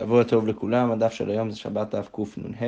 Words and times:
שבוע 0.00 0.22
טוב 0.24 0.48
לכולם, 0.48 0.90
הדף 0.92 1.12
של 1.12 1.30
היום 1.30 1.50
זה 1.50 1.56
שבת 1.56 1.94
דף 1.94 2.08
קנ"ה, 2.12 2.66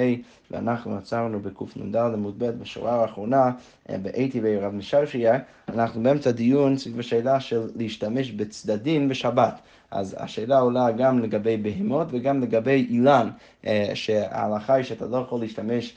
ואנחנו 0.51 0.97
עצרנו 0.97 1.41
בקנ"ד 1.41 1.97
עמוד 1.97 2.35
ב' 2.39 2.51
בשורה 2.51 3.03
האחרונה, 3.03 3.51
אה, 3.91 3.99
באיתי 3.99 4.41
בערב 4.41 4.75
משרשייה, 4.75 5.39
אנחנו 5.69 6.03
באמצע 6.03 6.31
דיון 6.31 6.77
סביב 6.77 7.01
השאלה 7.01 7.41
של 7.41 7.63
להשתמש 7.77 8.31
בצדדים 8.31 9.09
בשבת. 9.09 9.61
אז 9.91 10.17
השאלה 10.19 10.59
עולה 10.59 10.91
גם 10.91 11.19
לגבי 11.19 11.57
בהמות 11.57 12.07
וגם 12.11 12.41
לגבי 12.41 12.87
אילן, 12.91 13.31
אה, 13.67 13.91
שההלכה 13.95 14.75
היא 14.75 14.85
שאתה 14.85 15.07
לא 15.07 15.17
יכול 15.17 15.41
להשתמש 15.41 15.95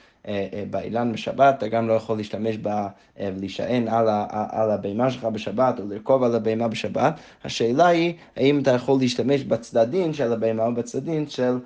באילן 0.70 1.12
בשבת, 1.14 1.56
אתה 1.58 1.68
גם 1.68 1.88
לא 1.88 1.94
יכול 1.94 2.18
להשתמש 2.18 2.58
בה 2.58 2.88
ולהישען 3.20 3.88
על, 3.88 4.08
על 4.30 4.72
הבהמה 4.72 5.12
שלך 5.12 5.26
בשבת 5.26 5.80
או 5.80 5.84
לרכוב 5.90 6.24
על 6.24 6.36
הבהמה 6.36 6.68
בשבת. 6.68 7.14
השאלה 7.44 7.88
היא, 7.88 8.14
האם 8.36 8.60
אתה 8.60 8.72
יכול 8.72 9.00
להשתמש 9.00 9.44
בצדדים 9.44 10.14
של 10.14 10.34
הבהמה 10.34 10.66
או 10.66 10.74
בצדדים 10.74 11.26
של... 11.28 11.58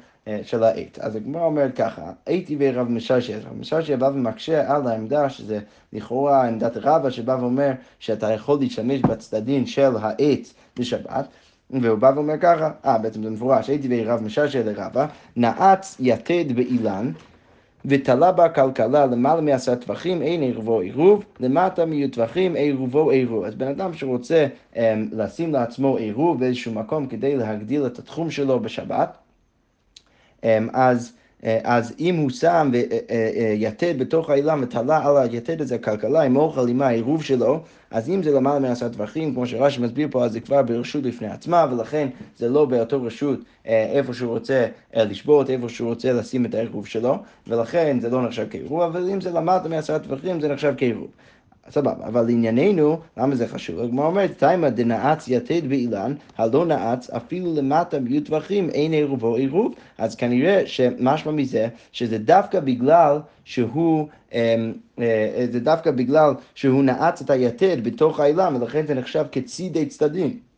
של 0.43 0.63
העט. 0.63 0.99
אז 0.99 1.15
הגמרא 1.15 1.45
אומרת 1.45 1.75
ככה, 1.75 2.11
הייתי 2.25 2.55
ברב 2.55 2.89
מששי, 2.89 3.35
רב 3.35 3.59
מששי 3.59 3.95
בא 3.95 4.05
ומקשה 4.05 4.75
על 4.75 4.87
העמדה 4.87 5.29
שזה 5.29 5.59
לכאורה 5.93 6.47
עמדת 6.47 6.77
רבא 6.77 7.09
שבא 7.09 7.37
ואומר 7.41 7.71
שאתה 7.99 8.31
יכול 8.31 8.59
להשתמש 8.59 9.01
בצדדים 9.01 9.65
של 9.65 9.91
העט 10.01 10.47
בשבת. 10.79 11.27
והוא 11.69 11.97
בא 11.97 12.11
ואומר 12.15 12.37
ככה, 12.41 12.71
אה, 12.85 12.97
בעצם 12.97 13.23
זה 13.23 13.29
מפורש, 13.29 13.69
הייתי 13.69 13.87
בעירב 13.87 14.23
מששי 14.23 14.63
לרבה, 14.63 15.05
נעץ 15.35 15.97
יתד 15.99 16.55
באילן, 16.55 17.11
ותלה 17.85 18.31
בה 18.31 18.49
כלכלה 18.49 19.05
למעלה 19.05 19.41
מעשרה 19.41 19.75
טווחים, 19.75 20.21
אין 20.21 20.41
עירובו 20.41 20.79
עירוב, 20.79 21.23
למטה 21.39 21.85
מיהיו 21.85 22.09
טווחים, 22.09 22.55
עירובו 22.55 23.11
עירוב. 23.11 23.43
אז 23.43 23.55
בן 23.55 23.67
אדם 23.67 23.93
שרוצה 23.93 24.47
um, 24.73 24.77
לשים 25.11 25.53
לעצמו 25.53 25.97
עירוב 25.97 26.39
באיזשהו 26.39 26.73
מקום 26.73 27.07
כדי 27.07 27.35
להגדיל 27.35 27.85
את 27.85 27.99
התחום 27.99 28.31
שלו 28.31 28.59
בשבת, 28.59 29.17
um, 30.41 30.45
אז... 30.73 31.13
אה, 31.45 31.59
אז 31.63 31.93
אם 31.99 32.15
הוא 32.15 32.29
שם 32.29 32.71
אה, 32.75 32.81
אה, 33.09 33.53
יתד 33.55 33.99
בתוך 33.99 34.29
האילם 34.29 34.59
ותלה 34.63 35.07
על 35.07 35.17
היתד 35.17 35.61
הזה 35.61 35.77
כלכלה 35.77 36.21
עם 36.21 36.35
אוכל 36.35 36.67
עם 36.67 36.81
העירוב 36.81 37.23
שלו, 37.23 37.59
אז 37.91 38.09
אם 38.09 38.23
זה 38.23 38.31
למעלה 38.31 38.59
מעשרה 38.59 38.89
טווחים, 38.89 39.33
כמו 39.33 39.47
שרש"י 39.47 39.81
מסביר 39.81 40.07
פה, 40.11 40.25
אז 40.25 40.31
זה 40.31 40.39
כבר 40.39 40.61
ברשות 40.61 41.03
בפני 41.03 41.27
עצמה, 41.27 41.65
ולכן 41.71 42.07
זה 42.37 42.49
לא 42.49 42.65
באותו 42.65 43.03
רשות 43.03 43.39
איפה 43.65 44.13
שהוא 44.13 44.31
רוצה 44.31 44.67
לשבות, 44.95 45.49
איפה 45.49 45.69
שהוא 45.69 45.89
רוצה 45.89 46.13
לשים 46.13 46.45
את 46.45 46.55
העירוב 46.55 46.85
שלו, 46.85 47.17
ולכן 47.47 47.99
זה 47.99 48.09
לא 48.09 48.21
נחשב 48.21 48.47
כעירוב, 48.49 48.81
אבל 48.81 49.09
אם 49.09 49.21
זה 49.21 49.31
למטה 49.31 49.69
מעשרה 49.69 49.99
טווחים, 49.99 50.41
זה 50.41 50.47
נחשב 50.47 50.73
כעירוב. 50.77 51.07
סבבה, 51.69 52.07
אבל 52.07 52.21
לענייננו, 52.27 52.99
למה 53.17 53.35
זה 53.35 53.47
חשוב? 53.47 53.79
הגמרא 53.79 54.05
אומרת, 54.05 54.31
תימא 54.37 54.69
דנעץ 54.69 55.27
יתד 55.27 55.69
באילן, 55.69 56.13
הלא 56.37 56.65
נעץ, 56.65 57.09
אפילו 57.09 57.55
למטה 57.55 57.99
מיעוט 57.99 58.25
טווחים, 58.25 58.69
אין 58.69 58.93
עירובו 58.93 59.35
עירוב. 59.35 59.73
אז 59.97 60.15
כנראה 60.15 60.61
שמשמע 60.65 61.31
מזה, 61.31 61.67
שזה 61.91 62.17
דווקא 62.17 62.59
בגלל 62.59 63.19
שהוא, 63.43 64.07
אמ, 64.33 64.73
אה, 64.99 65.45
זה 65.51 65.59
דווקא 65.59 65.91
בגלל 65.91 66.33
שהוא 66.55 66.83
נעץ 66.83 67.21
את 67.21 67.29
היתד 67.29 67.83
בתוך 67.83 68.19
האילן, 68.19 68.55
ולכן 68.55 68.87
זה 68.87 68.93
נחשב 68.93 69.25
כצידי 69.31 69.85
צדדים. 69.85 70.48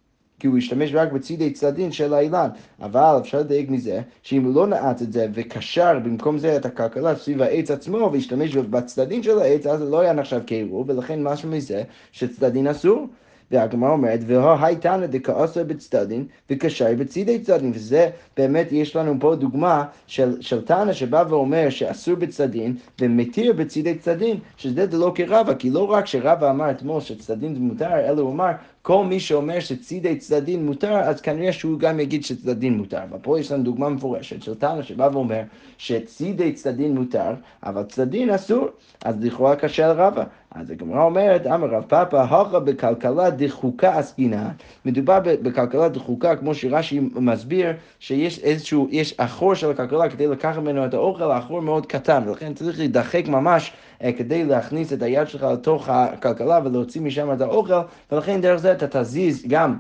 כי 0.42 0.47
הוא 0.47 0.58
השתמש 0.58 0.94
רק 0.94 1.11
בצידי 1.11 1.52
צדדים 1.52 1.92
של 1.92 2.14
האילן. 2.14 2.50
אבל 2.81 3.17
אפשר 3.22 3.39
לדייק 3.39 3.70
מזה, 3.70 4.02
שאם 4.23 4.44
הוא 4.44 4.56
לא 4.56 4.67
נעץ 4.67 5.02
את 5.02 5.14
זה 5.14 5.28
וקשר 5.33 6.00
במקום 6.00 6.38
זה 6.38 6.56
את 6.56 6.66
הכלכלה 6.66 7.16
סביב 7.16 7.42
העץ 7.42 7.72
עצמו 7.72 8.09
והשתמש 8.14 8.56
בצדדים 8.56 9.23
של 9.23 9.39
העץ, 9.39 9.66
אז 9.66 9.80
זה 9.80 9.86
לא 9.86 10.00
היה 10.00 10.14
נחשב 10.14 10.42
כעירוב, 10.48 10.89
ולכן 10.89 11.23
משהו 11.23 11.50
מזה 11.50 11.83
שצדדים 12.11 12.67
אסור. 12.67 13.08
והגמרא 13.52 13.91
אומרת, 13.91 14.19
והי 14.25 14.75
תנא 14.75 15.05
דכעשר 15.05 15.63
בצדדים 15.63 16.27
וקשר 16.49 16.88
בצידי 16.97 17.39
צדדים, 17.39 17.71
וזה 17.73 18.09
באמת, 18.38 18.71
יש 18.71 18.95
לנו 18.95 19.16
פה 19.19 19.35
דוגמה 19.35 19.85
של, 20.08 20.41
של 20.41 20.61
תנא 20.61 20.93
שבא 20.93 21.23
ואומר 21.30 21.69
שאסור 21.69 22.16
בצדדים 22.16 22.75
ומתיר 23.02 23.53
בצידי 23.53 23.95
צדדים, 23.95 24.39
שזה 24.58 24.85
לא 24.97 25.11
כרבא, 25.16 25.53
כי 25.53 25.69
לא 25.69 25.91
רק 25.91 26.08
שרבא 26.08 26.52
אמר 26.52 26.71
אתמול 26.71 27.02
שצדדים 27.02 27.55
זה 27.55 27.59
מותר, 27.59 28.09
אלא 28.09 28.21
הוא 28.21 28.31
אמר 28.31 28.52
כל 28.81 29.05
מי 29.05 29.20
שאומר 29.20 29.59
שצידי 29.59 30.15
צדדים 30.15 30.65
מותר, 30.65 30.95
אז 30.95 31.21
כנראה 31.21 31.53
שהוא 31.53 31.80
גם 31.80 31.99
יגיד 31.99 32.23
שצדדים 32.23 32.77
מותר. 32.77 33.02
ופה 33.11 33.39
יש 33.39 33.52
לנו 33.52 33.64
דוגמה 33.64 33.89
מפורשת 33.89 34.43
של 34.43 34.55
תנא 34.55 34.81
שבא 34.81 35.09
ואומר 35.14 35.42
שצידי 35.77 36.53
צדדים 36.53 36.95
מותר, 36.95 37.33
אבל 37.64 37.83
צדדים 37.83 38.30
אסור, 38.30 38.67
אז 39.05 39.15
לכאורה 39.21 39.55
קשה 39.55 39.87
לרבא. 39.87 40.23
אז 40.56 40.72
הגמרא 40.72 41.04
אומרת, 41.04 41.48
אמר 41.48 41.67
רב 41.67 41.84
פאפא, 41.88 42.16
הכה 42.16 42.60
בכלכלה 42.60 43.30
דחוקה 43.30 43.98
עסקינן. 43.98 44.48
מדובר 44.86 45.20
בכלכלה 45.23 45.89
דחוקה, 45.89 46.36
כמו 46.36 46.56
שרש"י 46.56 47.00
מסביר, 47.00 47.72
שיש 48.00 48.39
איזשהו, 48.39 48.88
יש 48.92 49.16
החור 49.20 49.54
של 49.54 49.72
הכלכלה 49.72 50.10
כדי 50.10 50.28
לקחת 50.28 50.58
ממנו 50.58 50.86
את 50.86 50.94
האוכל, 50.94 51.32
החור 51.32 51.62
מאוד 51.62 51.86
קטן, 51.86 52.23
ולכן 52.28 52.54
צריך 52.54 52.80
להידחק 52.80 53.28
ממש 53.28 53.72
אה, 54.04 54.12
כדי 54.12 54.45
להכניס 54.45 54.94
את 54.94 55.02
היד 55.02 55.28
שלך 55.28 55.44
לתוך 55.44 55.89
הכלכלה 55.89 56.60
ולהוציא 56.64 57.02
משם 57.02 57.33
את 57.33 57.42
האוכל, 57.42 57.82
ולכן 58.12 58.42
דרך 58.42 58.60
זה 58.60 58.72
אתה 58.72 59.02
תזיז 59.02 59.45
גם 59.48 59.76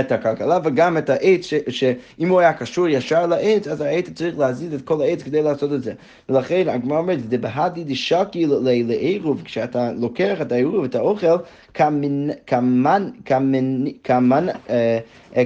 את 0.00 0.12
הכלכלה 0.12 0.58
וגם 0.64 0.98
את 0.98 1.10
העץ, 1.10 1.50
שאם 1.68 2.28
הוא 2.28 2.40
היה 2.40 2.52
קשור 2.52 2.88
ישר 2.88 3.26
לעץ, 3.26 3.68
אז 3.68 3.80
העץ 3.80 4.10
צריך 4.10 4.38
להזיז 4.38 4.74
את 4.74 4.82
כל 4.82 5.02
העץ 5.02 5.22
כדי 5.22 5.42
לעשות 5.42 5.72
את 5.72 5.82
זה. 5.82 5.92
ולכן 6.28 6.68
הגמרא 6.68 6.98
אומרת, 6.98 7.28
דבהדי 7.28 7.84
דשקי 7.84 8.46
לעירוב, 8.60 9.42
כשאתה 9.44 9.92
לוקח 9.92 10.40
את 10.40 10.52
העירוב, 10.52 10.84
את 10.84 10.94
האוכל, 10.94 11.36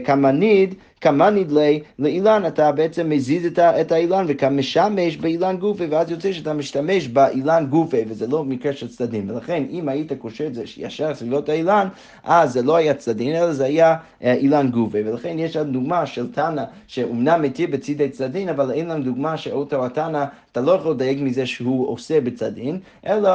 כמניד, 0.05 0.75
כמה 1.03 1.31
נדלי 1.31 1.81
לאילן, 1.99 2.43
אתה 2.47 2.73
בעצם 2.73 3.09
מזיז 3.09 3.47
את, 3.47 3.59
את 3.59 3.93
האילן 3.93 4.25
וכמשמש 4.29 5.17
באילן 5.17 5.57
גופי, 5.57 5.87
ואז 5.87 6.11
יוצא 6.11 6.33
שאתה 6.33 6.53
משתמש 6.53 7.09
באילן 7.09 7.67
גופי, 7.71 8.05
וזה 8.09 8.27
לא 8.27 8.45
מקרה 8.45 8.73
של 8.73 8.89
צדדים. 8.89 9.31
ולכן, 9.31 9.63
אם 9.71 9.89
היית 9.89 10.13
קושר 10.13 10.47
את 10.47 10.55
זה 10.55 10.65
ישר 10.77 11.15
סביבות 11.15 11.49
האילן, 11.49 11.89
אז 12.25 12.53
זה 12.53 12.63
לא 12.63 12.77
היה 12.77 12.95
צדדים, 12.95 13.35
אלא 13.35 13.53
זה 13.53 13.65
היה 13.65 13.97
אה, 14.23 14.35
אילן 14.35 14.71
גופי. 14.71 15.03
ולכן 15.03 15.39
יש 15.39 15.57
לנו 15.57 15.73
דוגמה 15.73 16.07
של 16.07 16.33
תנא, 16.33 16.65
שאומנם 16.87 17.43
מתיר 17.43 17.69
בצידי 17.71 18.09
צדדים, 18.09 18.49
אבל 18.49 18.71
אין 18.71 18.89
לנו 18.89 19.05
דוגמה 19.05 19.37
שאותו 19.37 19.87
התנא, 19.87 20.25
אתה 20.53 20.61
לא 20.61 20.73
יכול 20.73 20.93
לדייק 20.93 21.19
מזה 21.21 21.47
שהוא 21.47 21.89
עושה 21.89 22.21
בצדדים, 22.21 22.81
אלא 23.07 23.31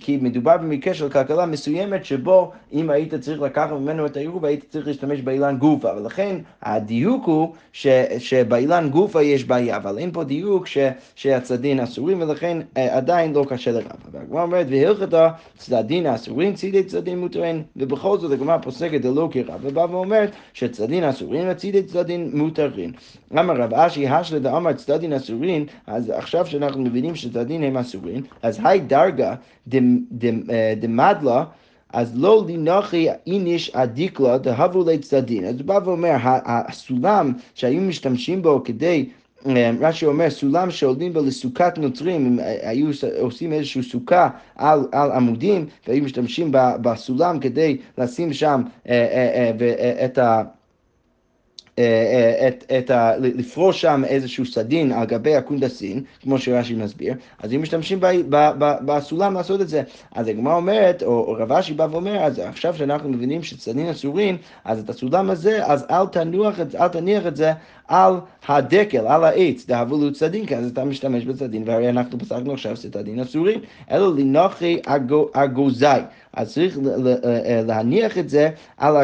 כי 0.00 0.18
מדובר 0.22 0.56
במקרה 0.56 0.94
של 0.94 1.08
כלכלה 1.08 1.46
מסוימת 1.46 2.04
שבו 2.04 2.52
אם 2.72 2.90
היית 2.90 3.14
צריך 3.14 3.40
לקחת 3.40 3.72
ממנו 3.72 4.06
את 4.06 4.16
העירוב 4.16 4.44
היית 4.44 4.64
צריך 4.68 4.86
להשתמש 4.86 5.20
באילן 5.20 5.58
גופה 5.58 5.88
ולכן 5.96 6.36
הדיוק 6.62 7.26
הוא 7.26 7.54
ש, 7.72 7.86
שבאילן 8.18 8.88
גופה 8.90 9.22
יש 9.22 9.44
בעיה 9.44 9.76
אבל 9.76 9.98
אין 9.98 10.10
פה 10.12 10.24
דיוק 10.24 10.66
ש, 10.66 10.78
שהצדדים 11.14 11.80
אסורים 11.80 12.22
ולכן 12.22 12.58
אה, 12.76 12.96
עדיין 12.96 13.32
לא 13.32 13.44
קשה 13.48 13.72
לרב. 13.72 13.84
והגמרא 14.12 14.42
אומרת 14.42 14.66
והלכתה 14.70 15.30
צדדים 15.56 16.06
אסורים 16.06 16.54
צידי 16.54 16.84
צדדים 16.84 17.20
מותרים 17.20 17.62
ובכל 17.76 18.18
זאת 18.18 18.32
הגמרא 18.32 18.58
פוסקת 18.58 19.00
דלא 19.00 19.28
כרב 19.32 19.60
ובא 19.62 19.86
ואומרת 19.90 20.30
שצדדים 20.52 21.04
אסורים 21.04 21.48
וצידי 21.50 21.82
צדדים 21.82 22.30
מותרים. 22.34 22.92
אמר 23.38 23.56
רב 23.56 23.74
אשי 23.74 24.08
השלה 24.08 24.38
דאמר 24.38 24.72
צדדים 24.72 25.12
אסורים 25.12 25.66
אז 25.86 26.07
עכשיו 26.10 26.46
שאנחנו 26.46 26.82
מבינים 26.82 27.14
שצדדים 27.14 27.62
הם 27.62 27.76
אסורים 27.76 28.22
אז 28.42 28.60
היי 28.64 28.80
דרגה 28.80 29.34
דמדלה, 30.80 31.44
אז 31.92 32.12
לא 32.16 32.44
לנוחי 32.48 33.08
איניש 33.26 33.70
עדיקלה 33.70 34.38
דהבו 34.38 34.84
לצדדין. 34.84 35.44
אז 35.44 35.54
הוא 35.58 35.66
בא 35.66 35.80
ואומר, 35.84 36.16
הסולם 36.44 37.32
שהיו 37.54 37.80
משתמשים 37.80 38.42
בו 38.42 38.62
כדי 38.64 39.08
רש"י 39.80 40.06
אומר, 40.06 40.30
סולם 40.30 40.70
שעולים 40.70 41.12
בו 41.12 41.20
לסוכת 41.20 41.78
נוצרים, 41.78 42.26
הם 42.26 42.38
היו 42.62 42.86
עושים 43.20 43.52
איזושהי 43.52 43.82
סוכה 43.82 44.28
על, 44.56 44.80
על 44.92 45.12
עמודים, 45.12 45.66
והיו 45.88 46.04
משתמשים 46.04 46.50
בסולם 46.52 47.38
כדי 47.40 47.76
לשים 47.98 48.32
שם 48.32 48.62
את 50.04 50.18
ה... 50.18 50.42
אה, 51.78 51.82
אה, 51.82 52.48
את, 52.48 52.72
את 52.78 52.90
ה, 52.90 53.12
לפרוש 53.18 53.80
שם 53.80 54.02
איזשהו 54.06 54.46
סדין 54.46 54.92
על 54.92 55.06
גבי 55.06 55.36
הקונדסין, 55.36 56.02
כמו 56.22 56.38
שרש"י 56.38 56.74
מסביר, 56.74 57.14
אז 57.38 57.52
אם 57.52 57.62
משתמשים 57.62 58.00
ב, 58.00 58.06
ב, 58.28 58.50
ב, 58.58 58.74
בסולם 58.84 59.34
לעשות 59.34 59.60
את 59.60 59.68
זה, 59.68 59.82
אז 60.12 60.28
הגמרא 60.28 60.54
אומרת, 60.54 61.02
או, 61.02 61.08
או 61.08 61.32
רב 61.32 61.52
אשי 61.52 61.74
בא 61.74 61.88
ואומר, 61.90 62.24
אז 62.24 62.38
עכשיו 62.38 62.74
שאנחנו 62.76 63.08
מבינים 63.08 63.42
שסדין 63.42 63.88
אסורים, 63.88 64.36
אז 64.64 64.78
את 64.80 64.90
הסולם 64.90 65.30
הזה, 65.30 65.66
אז 65.66 65.86
אל 65.90 66.06
תנוח, 66.06 66.54
אל 66.80 66.88
תניח 66.88 67.26
את 67.26 67.36
זה 67.36 67.52
על 67.88 68.14
הדקל, 68.48 69.06
על 69.06 69.24
העץ, 69.24 69.66
דהבולו 69.66 70.12
צדין, 70.12 70.46
כי 70.46 70.56
אז 70.56 70.70
אתה 70.70 70.84
משתמש 70.84 71.24
בצדין, 71.24 71.62
והרי 71.66 71.88
אנחנו 71.88 72.18
פסקנו 72.18 72.52
עכשיו 72.52 72.76
שצדין 72.76 73.20
אסורים, 73.20 73.60
אלא 73.90 74.16
לנוחי 74.16 74.80
אגוזי. 75.32 75.86
אז 76.32 76.54
צריך 76.54 76.78
אה, 76.78 77.62
להניח 77.66 78.18
את 78.18 78.28
זה 78.28 78.50
על 78.76 78.96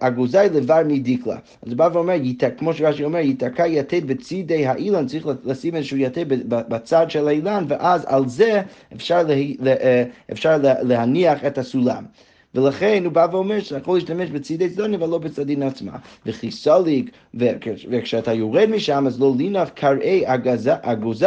אגוזי 0.00 0.38
לבר 0.54 0.82
מדיקלה. 0.86 1.36
אז 1.62 1.68
הוא 1.68 1.76
בא 1.76 1.88
ואומר, 1.92 2.14
כמו 2.58 2.74
שרש"י 2.74 3.04
אומר, 3.04 3.18
ייתקע 3.18 3.66
יתד 3.66 4.06
בצידי 4.06 4.66
האילן, 4.66 5.06
צריך 5.06 5.26
לשים 5.44 5.76
איזשהו 5.76 5.96
יתד 5.96 6.24
בצד 6.48 7.10
של 7.10 7.28
האילן, 7.28 7.64
ואז 7.68 8.04
על 8.06 8.28
זה 8.28 8.62
אה, 9.66 10.04
אפשר 10.32 10.58
להניח 10.82 11.44
את 11.44 11.58
הסולם. 11.58 12.04
ולכן 12.54 13.02
הוא 13.04 13.12
בא 13.12 13.26
ואומר 13.32 13.60
שאתה 13.60 13.76
יכול 13.76 13.94
להשתמש 13.94 14.30
בצידי 14.30 14.70
סדונים 14.70 15.02
אבל 15.02 15.10
לא 15.10 15.18
בצדין 15.18 15.62
עצמה. 15.62 15.92
וכי 16.26 16.50
סליק, 16.50 17.10
וכשאתה 17.90 18.32
יורד 18.32 18.70
משם 18.70 19.06
אז 19.06 19.20
לא 19.20 19.32
לינף 19.36 19.70
קרעי 19.74 20.24
אגוזי, 20.82 21.26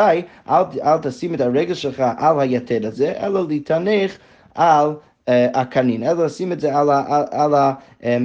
אל, 0.50 0.64
אל 0.84 0.98
תשים 1.02 1.34
את 1.34 1.42
הרגל 1.42 1.74
שלך 1.74 2.04
על 2.18 2.40
היתד 2.40 2.86
הזה, 2.86 3.14
אלא 3.20 3.48
להתנך 3.48 4.18
על 4.56 4.94
הקנין, 5.28 6.04
אלא 6.04 6.26
לשים 6.26 6.52
את 6.52 6.60
זה 6.60 6.78
על 6.78 6.90
ה... 6.90 7.24
על 7.32 7.54
ה 7.54 7.74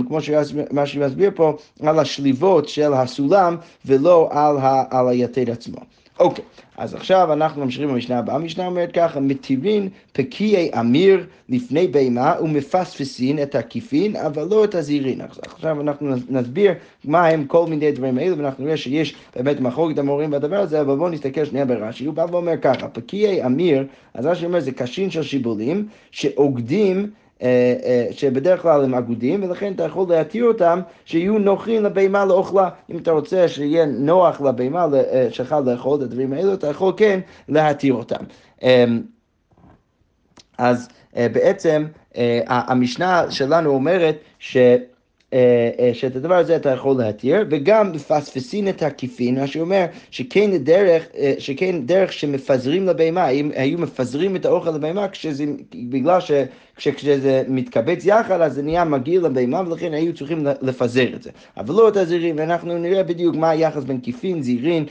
כמו 0.09 0.21
שרש"י 0.21 0.99
מסביר 0.99 1.31
פה, 1.35 1.57
על 1.83 1.99
השליבות 1.99 2.69
של 2.69 2.93
הסולם 2.95 3.57
ולא 3.87 4.29
על, 4.33 4.57
ה, 4.59 4.85
על 4.91 5.09
היתד 5.09 5.51
עצמו. 5.51 5.81
אוקיי, 6.21 6.45
אז 6.77 6.95
עכשיו 6.95 7.33
אנחנו 7.33 7.65
ממשיכים 7.65 7.89
במשנה 7.89 8.19
הבאה. 8.19 8.35
המשנה 8.35 8.67
אומרת 8.67 8.93
ככה, 8.93 9.21
מתירין 9.21 9.89
פקיעי 10.13 10.71
אמיר 10.81 11.27
לפני 11.49 11.89
בהמה 11.89 12.35
ומפספסין 12.43 13.43
את 13.43 13.55
הכיפין, 13.55 14.17
אבל 14.17 14.47
לא 14.51 14.65
את 14.65 14.75
הזעירין. 14.75 15.21
עכשיו 15.21 15.81
אנחנו 15.81 16.15
נסביר 16.29 16.73
מה 17.05 17.27
הם 17.27 17.45
כל 17.45 17.67
מיני 17.67 17.93
דברים 17.93 18.19
האלו, 18.19 18.39
ואנחנו 18.39 18.65
נראה 18.65 18.77
שיש 18.77 19.15
באמת 19.37 19.61
מחלוקת 19.61 19.99
המורים 19.99 20.31
בדבר 20.31 20.57
הזה, 20.57 20.81
אבל 20.81 20.97
בואו 20.97 21.09
נסתכל 21.09 21.45
שנייה 21.45 21.65
ברש"י. 21.65 22.05
הוא 22.05 22.15
בא 22.15 22.27
ואומר 22.31 22.57
ככה, 22.63 22.89
פקיעי 22.89 23.47
אמיר, 23.47 23.85
אז 24.15 24.27
רש"י 24.27 24.45
אומר 24.45 24.61
זה 24.61 24.73
קשין 24.73 25.11
של 25.11 25.23
שיבולים, 25.23 25.89
אה, 26.25 27.05
שבדרך 28.11 28.63
כלל 28.63 28.85
הם 28.85 28.95
אגודים, 28.95 29.45
ולכן 29.45 29.73
אתה 29.73 29.85
יכול 29.85 30.07
להתיר 30.09 30.45
אותם 30.45 30.81
שיהיו 31.05 31.39
נוחים 31.39 31.85
לבהמה 31.85 32.25
לאוכלה. 32.25 32.69
אם 32.91 32.99
אתה 32.99 33.11
רוצה 33.11 33.49
שיהיה 33.49 33.87
נוח 33.87 34.41
לבהמה 34.41 34.87
אה, 34.95 35.29
שלך 35.31 35.57
לאכול 35.67 35.99
את 35.99 36.03
הדברים 36.03 36.33
האלו, 36.33 36.55
אתה 36.55 36.67
יכול 36.67 36.93
כן 36.97 37.21
להתיר 37.49 37.95
אותם. 37.95 38.25
אמ, 38.63 39.03
אז 40.59 40.89
בעצם 41.15 41.87
המשנה 42.47 43.31
שלנו 43.31 43.71
אומרת 43.71 44.17
ש... 44.39 44.57
אה, 45.33 45.71
אה, 45.79 45.91
שאת 45.95 46.17
הדבר 46.17 46.35
הזה 46.35 46.57
אתה 46.57 46.71
יכול 46.71 46.97
להתיר, 46.99 47.47
וגם 47.51 47.93
מפספסין 47.93 48.69
את 48.69 48.83
הקיפין, 48.83 49.41
מה 49.41 49.47
שאומר 49.47 49.87
שכן 50.11 50.57
דרך, 50.57 51.07
אה, 51.17 51.35
שכן 51.39 51.87
דרך 51.87 52.13
שמפזרים 52.13 52.87
לבהמה, 52.87 53.29
אם 53.29 53.51
היו 53.55 53.79
מפזרים 53.79 54.37
את 54.37 54.45
האוכל 54.45 54.71
לבהמה, 54.71 55.07
בגלל 55.75 56.21
ש... 56.21 56.31
כשזה 56.81 57.43
מתקבץ 57.49 58.05
יחד 58.05 58.41
אז 58.41 58.55
זה 58.55 58.63
נהיה 58.63 58.85
מגעיל 58.85 59.25
לבהמה 59.25 59.63
ולכן 59.67 59.95
היו 59.95 60.15
צריכים 60.15 60.47
לפזר 60.63 61.07
את 61.17 61.23
זה. 61.23 61.31
אבל 61.57 61.75
לא 61.75 61.89
את 61.89 61.97
הזירים, 61.97 62.35
ואנחנו 62.39 62.79
נראה 62.79 63.03
בדיוק 63.03 63.37
מה 63.37 63.51
היחס 63.51 63.85
בין 63.85 64.01
קיפין, 64.01 64.43
זירין 64.43 64.85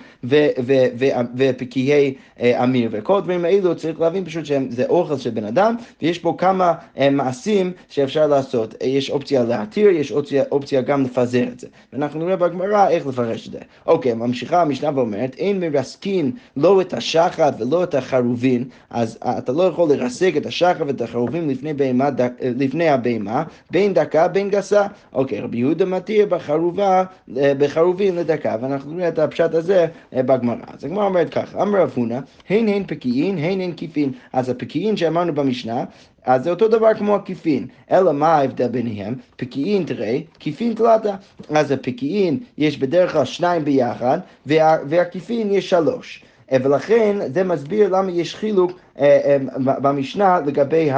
ופקיעי 1.36 2.14
אמיר. 2.44 2.90
וכל 2.92 3.18
הדברים 3.18 3.46
האלו 3.46 3.76
צריך 3.76 4.00
להבין 4.00 4.26
פשוט 4.26 4.46
שזה 4.46 4.86
אוכל 4.90 5.18
של 5.18 5.30
בן 5.30 5.46
אדם, 5.46 5.76
ויש 6.02 6.20
פה 6.20 6.36
כמה 6.38 6.74
מעשים 7.12 7.72
שאפשר 7.90 8.28
לעשות. 8.28 8.76
יש 8.84 9.10
אופציה 9.10 9.44
להתיר, 9.44 9.90
יש 9.90 10.12
אופציה, 10.12 10.44
אופציה 10.52 10.82
גם 10.82 11.04
לפזר 11.04 11.44
את 11.44 11.60
זה. 11.60 11.68
ואנחנו 11.94 12.20
נראה 12.26 12.36
בגמרא 12.36 12.90
איך 12.90 13.08
לפרש 13.08 13.48
את 13.48 13.52
זה. 13.52 13.60
אוקיי, 13.86 14.14
ממשיכה 14.14 14.62
המשנה 14.62 14.90
ואומרת, 14.96 15.36
אין 15.38 15.60
מרסקין 15.60 16.32
לא 16.58 16.82
את 16.82 16.94
השחת 16.94 17.56
ולא 17.60 17.84
את 17.84 17.96
החרובין, 17.96 18.64
אז 18.90 19.18
אתה 19.24 19.52
לא 19.52 19.64
יכול 19.64 19.90
לרסק 19.90 20.34
את 20.38 20.46
השחת 20.46 20.82
ואת 20.88 21.02
החרובין 21.02 21.50
לפני 21.50 21.74
בהמה, 21.80 22.10
לפני 22.42 22.90
הבהמה, 22.90 23.44
בין 23.72 23.94
דקה 23.94 24.28
בין 24.28 24.50
גסה. 24.50 24.88
אוקיי, 25.14 25.40
רבי 25.42 25.58
יהודה 25.58 25.86
מתיר 25.86 26.26
בחרובה, 26.26 27.04
בחרובים 27.28 28.16
לדקה, 28.16 28.56
ואנחנו 28.62 28.94
נראה 28.94 29.08
את 29.08 29.20
הפשט 29.20 29.54
הזה 29.54 29.88
אה, 30.14 30.24
בגמרא. 30.24 30.56
אז 30.74 30.86
הגמרא 30.86 31.06
אומרת 31.06 31.30
ככה, 31.30 31.62
אמר 31.62 31.82
רב 31.82 31.92
הונא, 31.96 32.20
הן 32.50 32.68
הן 32.68 32.84
פקיעין, 32.88 33.38
הן 33.38 33.62
הן 33.62 33.72
כיפין. 33.72 34.12
אז 34.34 34.50
הפקיעין 34.50 34.98
שאמרנו 34.98 35.36
במשנה, 35.36 35.84
אז 36.24 36.44
זה 36.44 36.50
אותו 36.50 36.68
דבר 36.68 36.94
כמו 36.94 37.16
הכיפין, 37.16 37.68
אלא 37.92 38.14
מה 38.14 38.28
ההבדל 38.28 38.68
ביניהם? 38.68 39.16
פקיעין 39.38 39.84
תראה, 39.84 40.18
כיפין 40.40 40.74
תלתה. 40.74 41.16
אז 41.50 41.72
הפקיעין 41.72 42.40
יש 42.58 42.78
בדרך 42.78 43.12
כלל 43.12 43.26
שניים 43.26 43.66
ביחד, 43.66 44.20
וה, 44.46 44.78
והכיפין 44.90 45.52
יש 45.52 45.70
שלוש. 45.70 46.24
ולכן 46.52 47.18
זה 47.34 47.44
מסביר 47.44 47.90
למה 47.90 48.12
יש 48.12 48.36
חילוק 48.36 48.72
אה, 49.00 49.20
אה, 49.26 49.38
במשנה 49.58 50.40
לגבי 50.46 50.90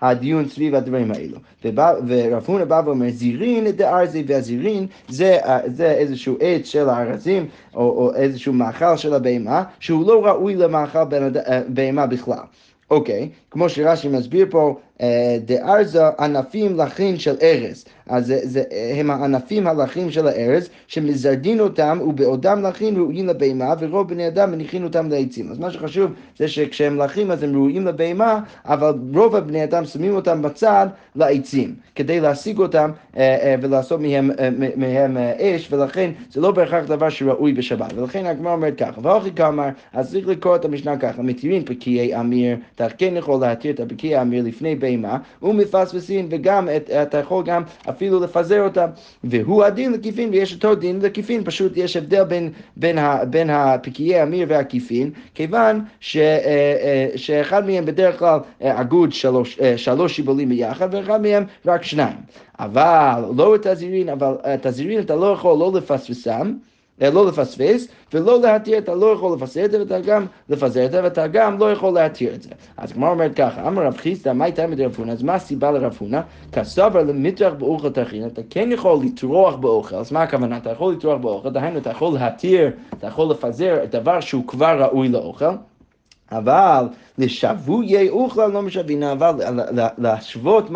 הדיון 0.00 0.48
סביב 0.48 0.74
הדברים 0.74 1.12
האלו. 1.12 1.38
ורב 2.06 2.44
הונא 2.46 2.64
בא 2.64 2.82
ואומר, 2.84 3.10
זירין 3.10 3.70
דארזי 3.70 4.24
והזירין 4.26 4.86
זה, 5.08 5.38
אה, 5.44 5.58
זה 5.66 5.90
איזשהו 5.90 6.36
עץ 6.40 6.66
של 6.66 6.88
הארזים, 6.88 7.46
או, 7.74 7.80
או 7.80 8.14
איזשהו 8.14 8.52
מאכל 8.52 8.96
של 8.96 9.14
הבהמה, 9.14 9.62
שהוא 9.80 10.06
לא 10.06 10.26
ראוי 10.26 10.54
למאכל 10.56 11.04
בהמה 11.68 12.06
בכלל. 12.06 12.44
אוקיי, 12.90 13.28
כמו 13.50 13.68
שרש"י 13.68 14.08
מסביר 14.08 14.46
פה, 14.50 14.68
אה, 14.68 14.85
דארזה 15.44 16.02
ענפים 16.18 16.80
לחין 16.80 17.18
של 17.18 17.34
ארז. 17.42 17.84
אז 18.08 18.26
זה, 18.26 18.40
זה, 18.42 18.62
הם 18.94 19.10
הענפים 19.10 19.66
הלחים 19.66 20.10
של 20.10 20.26
הארז, 20.26 20.68
שמזרדין 20.86 21.60
אותם 21.60 21.98
ובעודם 22.08 22.62
לחין 22.62 22.96
ראויים 22.96 23.26
לבהמה, 23.26 23.74
ורוב 23.80 24.08
בני 24.08 24.26
אדם 24.26 24.52
מניחים 24.52 24.84
אותם 24.84 25.10
לעצים. 25.10 25.50
אז 25.50 25.58
מה 25.58 25.70
שחשוב 25.70 26.10
זה 26.38 26.48
שכשהם 26.48 26.98
לחים 26.98 27.30
אז 27.30 27.42
הם 27.42 27.54
ראויים 27.54 27.86
לבהמה, 27.86 28.40
אבל 28.64 28.94
רוב 29.14 29.36
הבני 29.36 29.64
אדם 29.64 29.84
שמים 29.84 30.14
אותם 30.14 30.42
בצד 30.42 30.86
לעצים, 31.16 31.74
כדי 31.94 32.20
להשיג 32.20 32.58
אותם 32.58 32.90
אה, 33.16 33.36
אה, 33.42 33.54
ולעשות 33.62 34.00
מהם, 34.00 34.30
מהם 34.76 35.16
אש, 35.16 35.72
ולכן 35.72 36.10
זה 36.32 36.40
לא 36.40 36.50
בהכרח 36.50 36.84
דבר 36.84 37.08
שראוי 37.08 37.52
בשבת. 37.52 37.92
ולכן 37.96 38.26
הגמרא 38.26 38.52
אומרת 38.52 38.78
ככה, 38.78 39.00
ואוכי 39.02 39.30
כאמר, 39.32 39.68
אז 39.92 40.10
צריך 40.10 40.28
לקרוא 40.28 40.56
את 40.56 40.64
המשנה 40.64 40.96
ככה, 40.96 41.22
מתירים 41.22 41.64
פקיעי 41.64 42.20
אמיר, 42.20 42.56
כן 42.98 43.16
יכול 43.16 43.40
להתיר 43.40 43.72
את 43.74 43.80
הפקיעי 43.80 44.22
אמיר 44.22 44.44
לפני 44.44 44.74
בהמה, 44.86 45.18
ומפספסין, 45.42 46.26
וגם 46.30 46.68
את, 46.76 46.90
אתה 46.90 47.18
יכול 47.18 47.44
גם 47.44 47.62
אפילו 47.88 48.20
לפזר 48.20 48.64
אותם. 48.64 48.86
והוא 49.24 49.64
הדין 49.64 49.92
לקיפין 49.92 50.30
ויש 50.30 50.54
אותו 50.54 50.74
דין 50.74 51.00
לקיפין, 51.02 51.44
פשוט 51.44 51.72
יש 51.76 51.96
הבדל 51.96 52.24
בין, 52.24 52.50
בין, 52.76 52.98
ה, 52.98 53.24
בין 53.24 53.50
הפקיעי 53.50 54.20
המיר 54.20 54.46
והקיפין, 54.50 55.10
כיוון 55.34 55.80
ש, 56.00 56.16
אה, 56.16 56.22
אה, 56.82 57.08
שאחד 57.16 57.66
מהם 57.66 57.84
בדרך 57.84 58.18
כלל 58.18 58.38
אגוד 58.62 59.08
אה, 59.08 59.14
שלוש, 59.14 59.58
שלוש 59.76 60.16
שיבולים 60.16 60.48
ביחד, 60.48 60.88
ואחד 60.94 61.22
מהם 61.22 61.44
רק 61.66 61.82
שניים. 61.82 62.16
אבל 62.58 63.24
לא 63.36 63.54
את 63.54 63.66
הזירין, 63.66 64.08
אבל 64.08 64.34
את 64.54 64.66
הזירין 64.66 65.00
אתה 65.00 65.16
לא 65.16 65.26
יכול 65.32 65.58
לא 65.58 65.72
לפספסם. 65.74 66.52
לא 67.00 67.26
לפספס, 67.26 67.88
ולא 68.12 68.40
להתיר, 68.40 68.78
אתה 68.78 68.94
לא 68.94 69.06
יכול 69.06 69.36
לפסר 69.36 69.64
את 69.64 69.70
זה, 69.70 69.80
ואתה 69.80 70.00
גם 70.00 70.26
לפזר 70.48 70.84
את 70.84 70.90
זה, 70.90 71.02
ואתה 71.02 71.26
גם 71.26 71.58
לא 71.58 71.72
יכול 71.72 71.94
להתיר 71.94 72.34
את 72.34 72.42
זה. 72.42 72.50
אז 72.76 72.92
כמו 72.92 73.08
אומרת 73.08 73.34
ככה, 73.36 73.68
אמר 73.68 73.82
רב 73.82 73.96
חיסדא, 73.96 74.32
מה 74.32 74.44
הייתה 74.44 74.66
מדי 74.66 74.84
רב 74.84 74.94
הונא? 74.98 75.12
אז 75.12 75.22
מה 75.22 75.34
הסיבה 75.34 75.70
לרב 75.70 75.96
הונא? 76.00 76.20
כסבר 76.52 77.02
למטרח 77.02 77.52
באוכל 77.58 77.90
תכין, 77.90 78.26
אתה 78.26 78.42
כן 78.50 78.72
יכול 78.72 78.98
לטרוח 79.04 79.54
באוכל, 79.54 79.96
אז 79.96 80.12
מה 80.12 80.22
הכוונה? 80.22 80.56
אתה 80.56 80.70
יכול 80.70 80.92
לטרוח 80.92 81.20
באוכל, 81.20 81.50
דהיינו 81.50 81.78
אתה 81.78 81.90
יכול 81.90 82.14
להתיר, 82.14 82.70
אתה 82.98 83.06
יכול 83.06 83.30
לפזר 83.30 83.76
דבר 83.90 84.20
שהוא 84.20 84.46
כבר 84.46 84.82
ראוי 84.82 85.08
לאוכל. 85.08 85.54
אבל 86.32 86.86
לשבויי 87.18 88.08
אוכלה 88.08 88.46
לא 88.46 88.62
משווין, 88.62 89.02
אבל 89.02 89.34
להשוות, 89.98 90.70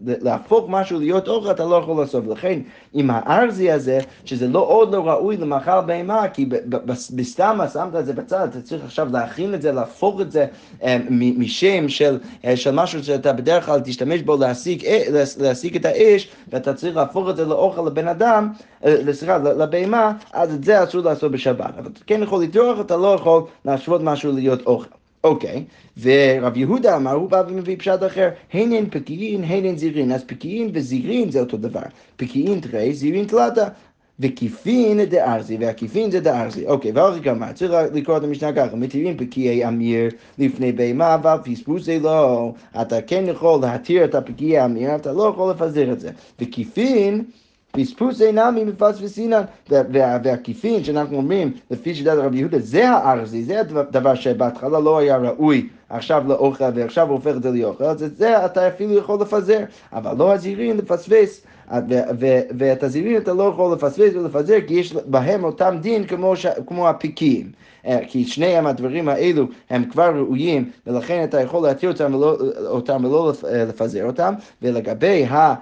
להפוך 0.00 0.66
משהו 0.68 0.98
להיות 0.98 1.28
אוכל 1.28 1.50
אתה 1.50 1.64
לא 1.64 1.76
יכול 1.76 2.02
לעשות. 2.02 2.26
ולכן 2.26 2.60
עם 2.94 3.10
הארזי 3.12 3.70
הזה, 3.70 3.98
שזה 4.24 4.48
לא 4.48 4.58
עוד 4.58 4.94
לא 4.94 5.08
ראוי 5.08 5.36
למאכל 5.36 5.80
בהמה, 5.80 6.28
כי 6.28 6.48
בסתם 7.14 7.58
שמת 7.72 7.94
את 7.94 8.06
זה 8.06 8.12
בצד, 8.12 8.48
אתה 8.50 8.60
צריך 8.60 8.84
עכשיו 8.84 9.08
להכין 9.12 9.54
את 9.54 9.62
זה, 9.62 9.72
להפוך 9.72 10.20
את 10.20 10.32
זה 10.32 10.46
אה, 10.82 10.98
משם 11.10 11.88
של, 11.88 12.18
אה, 12.44 12.56
של 12.56 12.70
משהו 12.70 13.04
שאתה 13.04 13.32
בדרך 13.32 13.66
כלל 13.66 13.80
תשתמש 13.84 14.22
בו 14.22 14.36
להשיג, 14.36 14.84
אה, 14.84 15.02
להשיג 15.38 15.76
את 15.76 15.84
האש, 15.84 16.28
ואתה 16.48 16.74
צריך 16.74 16.96
להפוך 16.96 17.28
את 17.30 17.36
זה 17.36 17.44
לאוכל 17.44 17.82
לבן 17.86 18.08
אדם, 18.08 18.52
סליחה, 19.12 19.38
לבהמה, 19.38 20.12
אז 20.32 20.54
את 20.54 20.64
זה 20.64 20.84
אסור 20.84 21.00
לעשות 21.00 21.32
בשבת. 21.32 21.78
אבל 21.78 21.90
אתה 21.92 22.00
כן 22.06 22.22
יכול 22.22 22.42
לטרוח, 22.42 22.80
אתה 22.80 22.96
לא 22.96 23.14
יכול 23.14 23.42
להשוות 23.64 24.00
משהו 24.02 24.32
להיות 24.32 24.66
אוכל. 24.66 25.05
אוקיי, 25.24 25.64
ורב 26.02 26.56
יהודה 26.56 26.96
אמר, 26.96 27.12
הוא 27.12 27.30
בא 27.30 27.42
ומביא 27.48 27.76
פשט 27.78 28.02
אחר, 28.06 28.28
הן 28.52 28.72
הן 28.72 28.84
פקיעין, 28.90 29.44
הן 29.44 29.64
הן 29.64 29.76
זירין, 29.76 30.12
אז 30.12 30.24
פקיעין 30.24 30.70
וזירין 30.74 31.30
זה 31.30 31.40
אותו 31.40 31.56
דבר, 31.56 31.80
פקיעין 32.16 32.60
תראי, 32.60 32.94
זירין 32.94 33.24
תלתה. 33.24 33.68
וקיפין 34.20 35.04
דארזי, 35.04 35.56
והקיפין 35.60 36.10
זה 36.10 36.20
דארזי. 36.20 36.66
אוקיי, 36.66 36.92
ואחרי 36.94 37.22
כמה, 37.22 37.52
צריך 37.52 37.72
לקרוא 37.94 38.16
את 38.16 38.24
המשנה 38.24 38.52
ככה, 38.52 38.76
מתירים 38.76 39.16
פקיעי 39.16 39.68
אמיר 39.68 40.10
לפני 40.38 40.72
בהמה, 40.72 41.14
אבל 41.14 41.36
פספוסי 41.44 41.98
לא, 42.00 42.52
אתה 42.80 43.02
כן 43.02 43.24
יכול 43.28 43.60
להתיר 43.60 44.04
את 44.04 44.14
הפקיעי 44.14 44.64
אמיר, 44.64 44.94
אתה 44.96 45.12
לא 45.12 45.22
יכול 45.22 45.50
לפזר 45.50 45.92
את 45.92 46.00
זה. 46.00 46.10
וקיפין 46.40 47.24
פספוס 47.76 48.22
אינם 48.22 48.56
מפספסינן, 48.66 49.42
והכיפין 50.22 50.84
שאנחנו 50.84 51.16
אומרים, 51.16 51.52
לפי 51.70 51.94
שיטת 51.94 52.16
רבי 52.16 52.38
יהודה, 52.38 52.58
זה 52.58 52.90
הארזי, 52.90 53.44
זה 53.44 53.60
הדבר 53.60 54.14
שבהתחלה 54.14 54.80
לא 54.80 54.98
היה 54.98 55.16
ראוי. 55.16 55.68
עכשיו 55.88 56.24
לאוכל 56.28 56.64
ועכשיו 56.74 57.08
הוא 57.08 57.14
הופך 57.14 57.36
את 57.36 57.42
זה 57.42 57.50
לאוכל, 57.50 57.84
אז 57.84 58.02
את 58.02 58.16
זה 58.16 58.44
אתה 58.46 58.68
אפילו 58.68 58.98
יכול 58.98 59.20
לפזר, 59.20 59.60
אבל 59.92 60.16
לא 60.18 60.32
הזהירים 60.32 60.76
לפספס. 60.76 61.46
ואת 62.58 62.82
הזירים 62.82 63.16
אתה 63.16 63.32
לא 63.32 63.42
יכול 63.42 63.72
לפספס 63.72 64.14
ולפזר, 64.14 64.56
כי 64.66 64.74
יש 64.74 64.92
בהם 64.92 65.44
אותם 65.44 65.76
דין 65.80 66.06
כמו, 66.06 66.36
ש... 66.36 66.46
כמו 66.66 66.88
הפיקים. 66.88 67.50
אה, 67.86 67.98
כי 68.08 68.24
שניהם 68.24 68.66
הדברים 68.66 69.08
האלו 69.08 69.46
הם 69.70 69.84
כבר 69.84 70.16
ראויים, 70.16 70.70
ולכן 70.86 71.24
אתה 71.24 71.40
יכול 71.40 71.62
להתיר 71.62 71.90
אותם 71.90 72.14
ולא, 72.14 72.36
אותם 72.66 73.04
ולא 73.04 73.32
לפזר 73.68 74.06
אותם, 74.06 74.34
ולגבי 74.62 75.24
ה... 75.24 75.54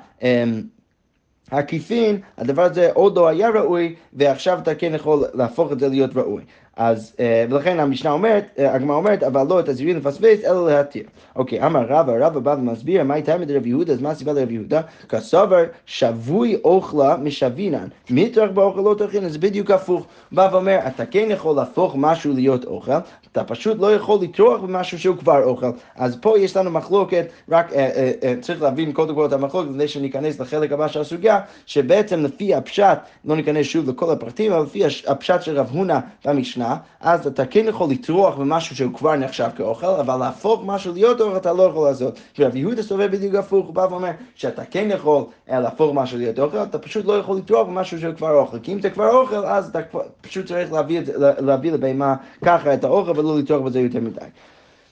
אמ, 1.52 1.58
עקיפין, 1.58 2.20
הדבר 2.38 2.62
הזה 2.62 2.90
עוד 2.94 3.16
לא 3.16 3.28
היה 3.28 3.48
ראוי, 3.48 3.94
ועכשיו 4.12 4.58
אתה 4.58 4.74
כן 4.74 4.94
יכול 4.94 5.24
להפוך 5.34 5.72
את 5.72 5.80
זה 5.80 5.88
להיות 5.88 6.16
ראוי. 6.16 6.42
אז, 6.76 7.14
אה, 7.20 7.44
ולכן 7.50 7.80
המשנה 7.80 8.10
אומרת, 8.10 8.44
אה, 8.58 8.74
הגמרא 8.74 8.96
אומרת, 8.96 9.22
אבל 9.22 9.46
לא 9.48 9.60
את 9.60 9.68
הזירים 9.68 9.96
לפספס, 9.96 10.44
אלא 10.44 10.66
להתיר. 10.70 11.02
אוקיי, 11.36 11.66
אמר 11.66 11.86
רבא, 11.88 12.12
רבא 12.26 12.40
בא 12.40 12.56
ומסביר, 12.58 13.04
מה 13.04 13.14
הייתה 13.14 13.38
מדרב 13.38 13.66
יהודה, 13.66 13.92
אז 13.92 14.00
מה 14.00 14.10
הסיבה 14.10 14.32
לרב 14.32 14.50
יהודה? 14.50 14.80
כסובר 15.08 15.64
שבוי 15.86 16.56
אוכלה 16.64 17.16
משבינן, 17.16 17.86
מטרח 18.10 18.50
באוכל 18.50 18.80
לא 18.80 18.94
תכין, 18.98 19.28
זה 19.28 19.38
בדיוק 19.38 19.70
הפוך. 19.70 20.06
בא 20.32 20.48
ואומר, 20.52 20.78
אתה 20.86 21.06
כן 21.06 21.26
יכול 21.30 21.56
להפוך 21.56 21.94
משהו 21.98 22.32
להיות 22.32 22.64
אוכל, 22.64 22.92
אתה 23.34 23.44
פשוט 23.44 23.78
לא 23.80 23.94
יכול 23.94 24.18
לטרוח 24.22 24.60
במשהו 24.60 24.98
שהוא 24.98 25.16
כבר 25.16 25.44
אוכל. 25.44 25.70
אז 25.96 26.16
פה 26.20 26.38
יש 26.38 26.56
לנו 26.56 26.70
מחלוקת, 26.70 27.26
רק 27.50 27.72
אה, 27.72 27.78
אה, 27.78 28.12
אה, 28.22 28.34
צריך 28.40 28.62
להבין 28.62 28.92
קודם 28.92 29.14
כל 29.14 29.26
את 29.26 29.32
המחלוקת, 29.32 29.68
לפני 29.70 29.88
שניכנס 29.88 30.40
לחלק 30.40 30.72
הבא 30.72 30.88
של 30.88 31.00
הסוגיה, 31.00 31.40
שבעצם 31.66 32.22
לפי 32.22 32.54
הפשט, 32.54 32.98
לא 33.24 33.36
ניכנס 33.36 33.66
שוב 33.66 33.90
לכל 33.90 34.12
הפרטים, 34.12 34.52
אבל 34.52 34.62
לפי 34.62 34.82
הפשט 35.06 35.42
של 35.42 35.58
רב 35.58 35.70
הונא 35.72 35.98
במשנה, 36.24 36.76
אז 37.00 37.26
אתה 37.26 37.46
כן 37.46 37.64
יכול 37.68 37.90
לטרוח 37.90 38.34
במשהו 38.34 38.76
שהוא 38.76 38.94
כבר 38.94 39.16
נחשב 39.16 39.48
כאוכל, 39.56 39.86
אבל 39.86 40.16
להפוך 40.16 40.62
משהו 40.66 40.92
להיות 40.92 41.20
אוכל 41.20 41.36
אתה 41.36 41.52
לא 41.52 41.62
יכול 41.62 41.88
לעשות. 41.88 42.20
רב 42.38 42.56
יהודה 42.56 42.82
סובב 42.82 43.10
בדיוק 43.10 43.34
הפוך, 43.34 43.66
הוא 43.66 43.74
בא 43.74 43.86
ואומר 43.90 44.10
שאתה 44.34 44.64
כן 44.64 44.88
יכול 44.90 45.24
אה, 45.50 45.60
להפוך 45.60 45.94
משהו 45.94 46.18
להיות 46.18 46.38
אוכל, 46.38 46.62
אתה 46.62 46.78
פשוט 46.78 47.04
לא 47.04 47.18
יכול 47.18 47.36
לטרוח 47.36 47.68
במשהו 47.68 48.00
שהוא 48.00 48.14
כבר 48.14 48.30
אוכל, 48.38 48.58
כי 48.58 48.72
אם 48.72 48.78
אתה 48.78 48.90
כבר 48.90 49.10
אוכל, 49.10 49.46
אז 49.46 49.68
אתה 49.68 49.78
פשוט 50.20 50.46
צריך 50.46 50.72
להביא, 50.72 51.00
להביא 51.38 51.72
לבהמה 51.72 52.14
ככה 52.44 52.74
את 52.74 52.84
האוכל 52.84 53.23
ולא 53.24 53.38
לטרוח 53.38 53.60
בזה 53.60 53.80
יותר 53.80 54.00
מדי. 54.00 54.26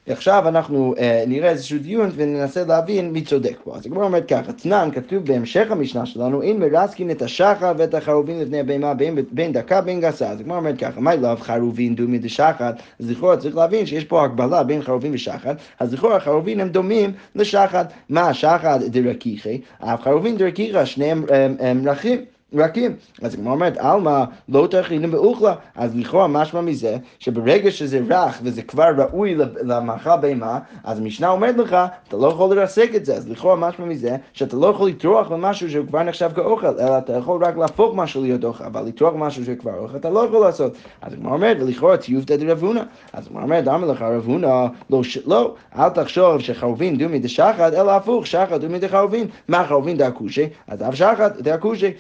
ועכשיו 0.07 0.49
אנחנו 0.49 0.95
אה, 0.99 1.25
נראה 1.27 1.51
איזשהו 1.51 1.79
דיון 1.79 2.11
וננסה 2.15 2.65
להבין 2.65 3.13
מי 3.13 3.23
צודק 3.23 3.57
פה. 3.65 3.77
אז 3.77 3.87
הגמרא 3.87 4.05
אומרת 4.05 4.29
ככה, 4.29 4.53
תנן 4.53 4.89
כתוב 4.95 5.25
בהמשך 5.27 5.71
המשנה 5.71 6.07
שלנו, 6.07 6.43
אין 6.43 6.61
מרסקין 6.61 7.11
את 7.11 7.23
השחר 7.23 7.73
ואת 7.77 7.95
החרובין 7.95 8.41
לפני 8.41 8.61
הבהמה 8.61 8.95
בין, 8.95 9.19
בין 9.31 9.53
דקה 9.53 9.81
בין 9.81 10.01
גסה. 10.01 10.31
אז 10.31 10.41
הגמרא 10.41 10.57
אומרת 10.57 10.79
ככה, 10.79 11.01
מה 11.01 11.17
לאו 11.17 11.37
חרובין 11.37 11.95
דומי 11.95 12.19
דשחת? 12.19 12.75
אז 13.01 13.11
לכאורה 13.11 13.37
צריך 13.37 13.57
להבין 13.57 13.87
שיש 13.87 14.05
פה 14.05 14.25
הקבלה 14.25 14.63
בין 14.63 14.83
חרובין 14.83 15.15
ושחת, 15.15 15.57
אז 15.81 15.95
לכאורה 15.95 16.17
החרובין 16.17 16.61
הם 16.61 16.69
דומים 16.69 17.13
לשחת. 17.35 17.93
מה 18.09 18.29
השחת 18.29 18.81
דרקיחי? 18.81 19.61
החרובין 19.81 20.37
דרקיחי, 20.37 20.87
שניהם 20.87 21.25
הם, 21.31 21.57
הם 21.61 21.89
רכים. 21.89 22.25
רכים. 22.55 22.95
אז 23.23 23.35
הגמרא 23.35 23.53
אומרת, 23.53 23.77
עלמא 23.77 24.25
לא 24.49 24.67
תכינים 24.71 25.11
באוכלה, 25.11 25.55
אז 25.77 25.97
לכאורה 25.97 26.27
משמע 26.27 26.61
מזה 26.61 26.97
שברגע 27.19 27.71
שזה 27.71 28.01
רך 28.11 28.41
וזה 28.43 28.63
כבר 28.63 28.89
ראוי 28.97 29.35
למאכל 29.63 30.17
בהמה, 30.17 30.59
אז 30.85 30.99
המשנה 30.99 31.29
אומרת 31.29 31.57
לך, 31.57 31.77
אתה 32.09 32.17
לא 32.17 32.27
יכול 32.27 32.57
לרסק 32.57 32.91
את 32.97 33.05
זה, 33.05 33.15
אז 33.15 33.29
לכאורה 33.29 33.57
משמע 33.57 33.87
מזה 33.87 34.17
שאתה 34.33 34.57
לא 34.57 34.67
יכול 34.67 34.89
לטרוח 34.89 35.29
במשהו 35.29 35.71
שהוא 35.71 35.87
כבר 35.87 36.03
נחשב 36.03 36.31
כאוכל, 36.35 36.67
אלא 36.67 36.99
אתה 36.99 37.13
יכול 37.13 37.45
רק 37.45 37.57
להפוך 37.57 37.95
משהו 37.95 38.23
להיות 38.23 38.45
אוכל, 38.45 38.65
אבל 38.65 38.83
לטרוח 38.83 39.15
משהו 39.17 39.45
שכבר 39.45 39.79
אוכל 39.79 39.97
אתה 39.97 40.11
לא 40.11 40.21
יכול 40.21 40.41
לעשות. 40.41 40.73
אז 41.03 41.13
הגמרא 41.13 41.33
אומרת, 41.33 41.57
ולכאורה 41.61 41.97
טיובתא 41.97 42.37
דרב 42.37 42.63
הונא. 42.65 42.83
אז 43.13 43.27
הגמרא 43.27 43.43
אומרת, 43.43 43.69
אמר 43.69 43.87
לך 43.87 44.03
רב 44.03 44.25
הונא, 44.27 44.67
לא, 44.91 45.03
לא, 45.27 45.55
אל 45.79 45.89
תחשוב 45.89 46.41
שחרובין 46.41 46.99
דומי 46.99 47.19
דשחת, 47.19 47.73
אלא 47.73 47.91
הפוך, 47.91 48.27
שחת 48.27 48.61
דומי 48.61 48.79
דחרובין. 48.79 49.27
מה 49.49 49.65
חרובין 49.67 49.97
דאקושי? 49.97 50.47
אז 50.69 50.83
אף 50.83 50.95
שחת 50.95 51.37
דאקושי. 51.37 51.93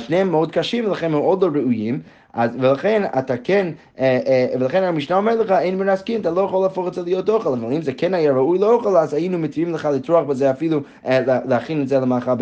שניהם 0.00 0.30
מאוד 0.30 0.52
קשים 0.52 0.84
ולכן 0.84 1.10
מאוד 1.10 1.44
לא 1.44 1.50
ראויים, 1.54 2.00
אז, 2.32 2.50
ולכן 2.60 3.02
אתה 3.18 3.36
כן, 3.36 3.66
אה, 3.98 4.18
אה, 4.26 4.46
ולכן 4.60 4.82
המשנה 4.82 5.16
אומר 5.16 5.40
לך, 5.40 5.50
אין 5.50 5.78
מנסקין, 5.78 6.20
אתה 6.20 6.30
לא 6.30 6.40
יכול 6.40 6.62
להפוך 6.62 6.88
את 6.88 6.94
זה 6.94 7.02
להיות 7.02 7.28
אוכל, 7.28 7.48
אבל 7.48 7.72
אם 7.72 7.82
זה 7.82 7.92
כן 7.92 8.14
היה 8.14 8.32
ראוי 8.32 8.58
לאוכל, 8.58 8.96
אז 8.96 9.14
היינו 9.14 9.38
מתירים 9.38 9.74
לך 9.74 9.88
לטרוח 9.94 10.24
בזה 10.24 10.50
אפילו 10.50 10.80
אה, 11.06 11.20
להכין 11.48 11.82
את 11.82 11.88
זה 11.88 12.00
למאכל 12.00 12.34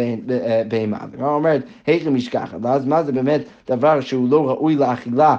בהמה. 0.68 0.98
והגמרא 1.12 1.34
אומרת, 1.34 1.62
היכי 1.86 2.08
משכחת, 2.08 2.58
ואז 2.62 2.86
מה 2.86 3.02
זה 3.02 3.12
באמת 3.12 3.40
דבר 3.68 4.00
שהוא 4.00 4.30
לא 4.30 4.48
ראוי 4.48 4.76
לאכילה? 4.76 5.36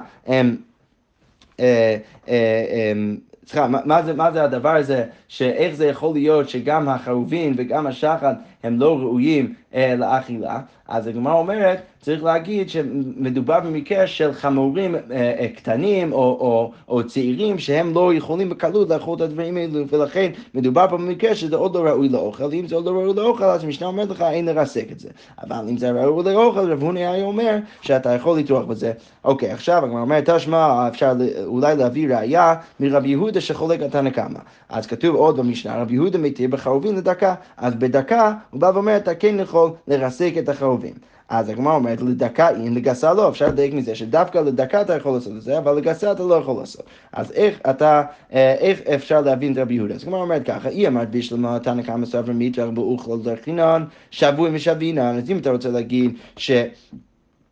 סליחה, 3.50 3.68
מה 3.68 4.04
זה, 4.04 4.14
מה 4.14 4.32
זה 4.32 4.44
הדבר 4.44 4.76
הזה, 4.76 5.04
שאיך 5.28 5.76
זה 5.76 5.86
יכול 5.86 6.14
להיות 6.14 6.50
שגם 6.50 6.90
החרובין 6.90 7.54
וגם 7.58 7.88
השחת 7.88 8.36
הם 8.64 8.80
לא 8.80 9.00
ראויים 9.00 9.54
אה, 9.69 9.69
לאכילה? 9.76 10.60
אז 10.90 11.08
הגמרא 11.08 11.34
אומרת, 11.34 11.82
צריך 12.02 12.24
להגיד 12.24 12.70
שמדובר 12.70 13.60
במקרה 13.60 14.08
של 14.08 14.34
חמורים 14.34 14.96
אה, 14.96 15.02
אה, 15.12 15.48
קטנים 15.56 16.14
או, 16.14 16.18
או, 16.18 16.72
או 16.88 17.08
צעירים 17.08 17.60
שהם 17.60 17.94
לא 17.94 18.14
יכולים 18.14 18.50
בקלות 18.50 18.90
לאכול 18.90 19.16
את 19.16 19.22
הדברים 19.22 19.58
האלו, 19.58 19.88
ולכן 19.90 20.32
מדובר 20.54 20.88
במקרה 20.88 21.36
שזה 21.36 21.56
עוד 21.56 21.76
לא 21.76 21.80
ראוי 21.80 22.10
לאוכל, 22.10 22.44
ואם 22.44 22.68
זה 22.68 22.76
עוד 22.76 22.86
לא 22.86 22.92
ראוי 22.92 23.14
לאוכל, 23.14 23.44
אז 23.44 23.64
המשנה 23.64 23.88
אומרת 23.88 24.10
לך 24.10 24.22
אין 24.22 24.46
לרסק 24.46 24.86
את 24.92 25.00
זה. 25.00 25.10
אבל 25.44 25.66
אם 25.70 25.78
זה 25.78 25.92
ראוי 25.92 26.34
לאוכל, 26.34 26.72
רב 26.72 26.84
הוני 26.84 27.08
היה 27.08 27.26
אומר 27.26 27.58
שאתה 27.82 28.10
יכול 28.14 28.40
לטרוח 28.40 28.66
בזה. 28.66 28.92
אוקיי, 29.24 29.52
עכשיו 29.52 29.86
הגמרא 29.86 30.02
אומרת, 30.02 30.30
תשמע, 30.30 30.88
אפשר 30.88 31.14
אולי 31.46 31.76
להביא 31.76 32.16
ראייה 32.16 32.56
מרב 32.80 33.06
יהודה 33.06 33.42
שחולק 33.42 33.80
על 33.96 34.10
קמא. 34.10 34.40
אז 34.70 34.88
כתוב 34.88 35.16
עוד 35.16 35.38
במשנה, 35.38 35.82
רב 35.82 35.92
יהודה 35.92 36.18
מתיר 36.18 36.50
בחרובין 36.50 36.96
לדקה, 36.96 37.36
אז 37.58 37.76
בדקה 37.76 38.34
הוא 38.50 38.62
בא 38.62 38.72
ואומר, 38.74 38.98
אתה 38.98 39.16
כן 39.16 39.40
יכול 39.40 39.59
לרסק 39.88 40.34
את 40.39 40.50
החרובים. 40.50 40.94
אז 41.30 41.50
הגמרא 41.50 41.75
אומרת, 41.75 42.01
לדקה 42.01 42.50
אין, 42.50 42.74
לגסה 42.74 43.13
לא. 43.13 43.30
אפשר 43.30 43.48
לדייק 43.48 43.74
מזה 43.74 43.96
שדווקא 43.96 44.38
לדקה 44.38 44.82
אתה 44.82 44.96
יכול 44.96 45.13
לעשות 45.13 45.34
את 45.38 45.42
זה, 45.42 45.58
אבל 45.58 45.75
לגסה 45.75 46.12
אתה 46.12 46.24
לא 46.24 46.36
יכול 46.36 46.60
לעשות. 46.60 46.84
אז 47.13 47.32
איך 47.32 47.60
אתה, 47.70 48.04
אה, 48.34 48.54
איך 48.54 48.82
אפשר 48.82 49.22
להבין 49.22 49.54
את 49.54 49.58
רבי 49.58 49.74
יהודה? 49.74 49.96
אז 49.96 50.04
הגמרא 50.04 50.22
אומרת 50.22 50.46
ככה, 50.46 50.70
היא 50.70 50.88
אמרת 50.88 51.12
בשלמה, 51.12 51.60
תנא 51.60 51.82
כמה 51.82 52.06
סבר 52.06 52.32
מיטרח 52.34 52.70
באוכל 52.70 53.20
דרכינן, 53.20 53.84
שבוי 54.12 54.50
משבינן. 54.50 55.18
אז 55.18 55.30
אם 55.30 55.38
אתה 55.38 55.51
רוצה 55.51 55.70
להגיד 55.70 56.18
ש... 56.38 56.51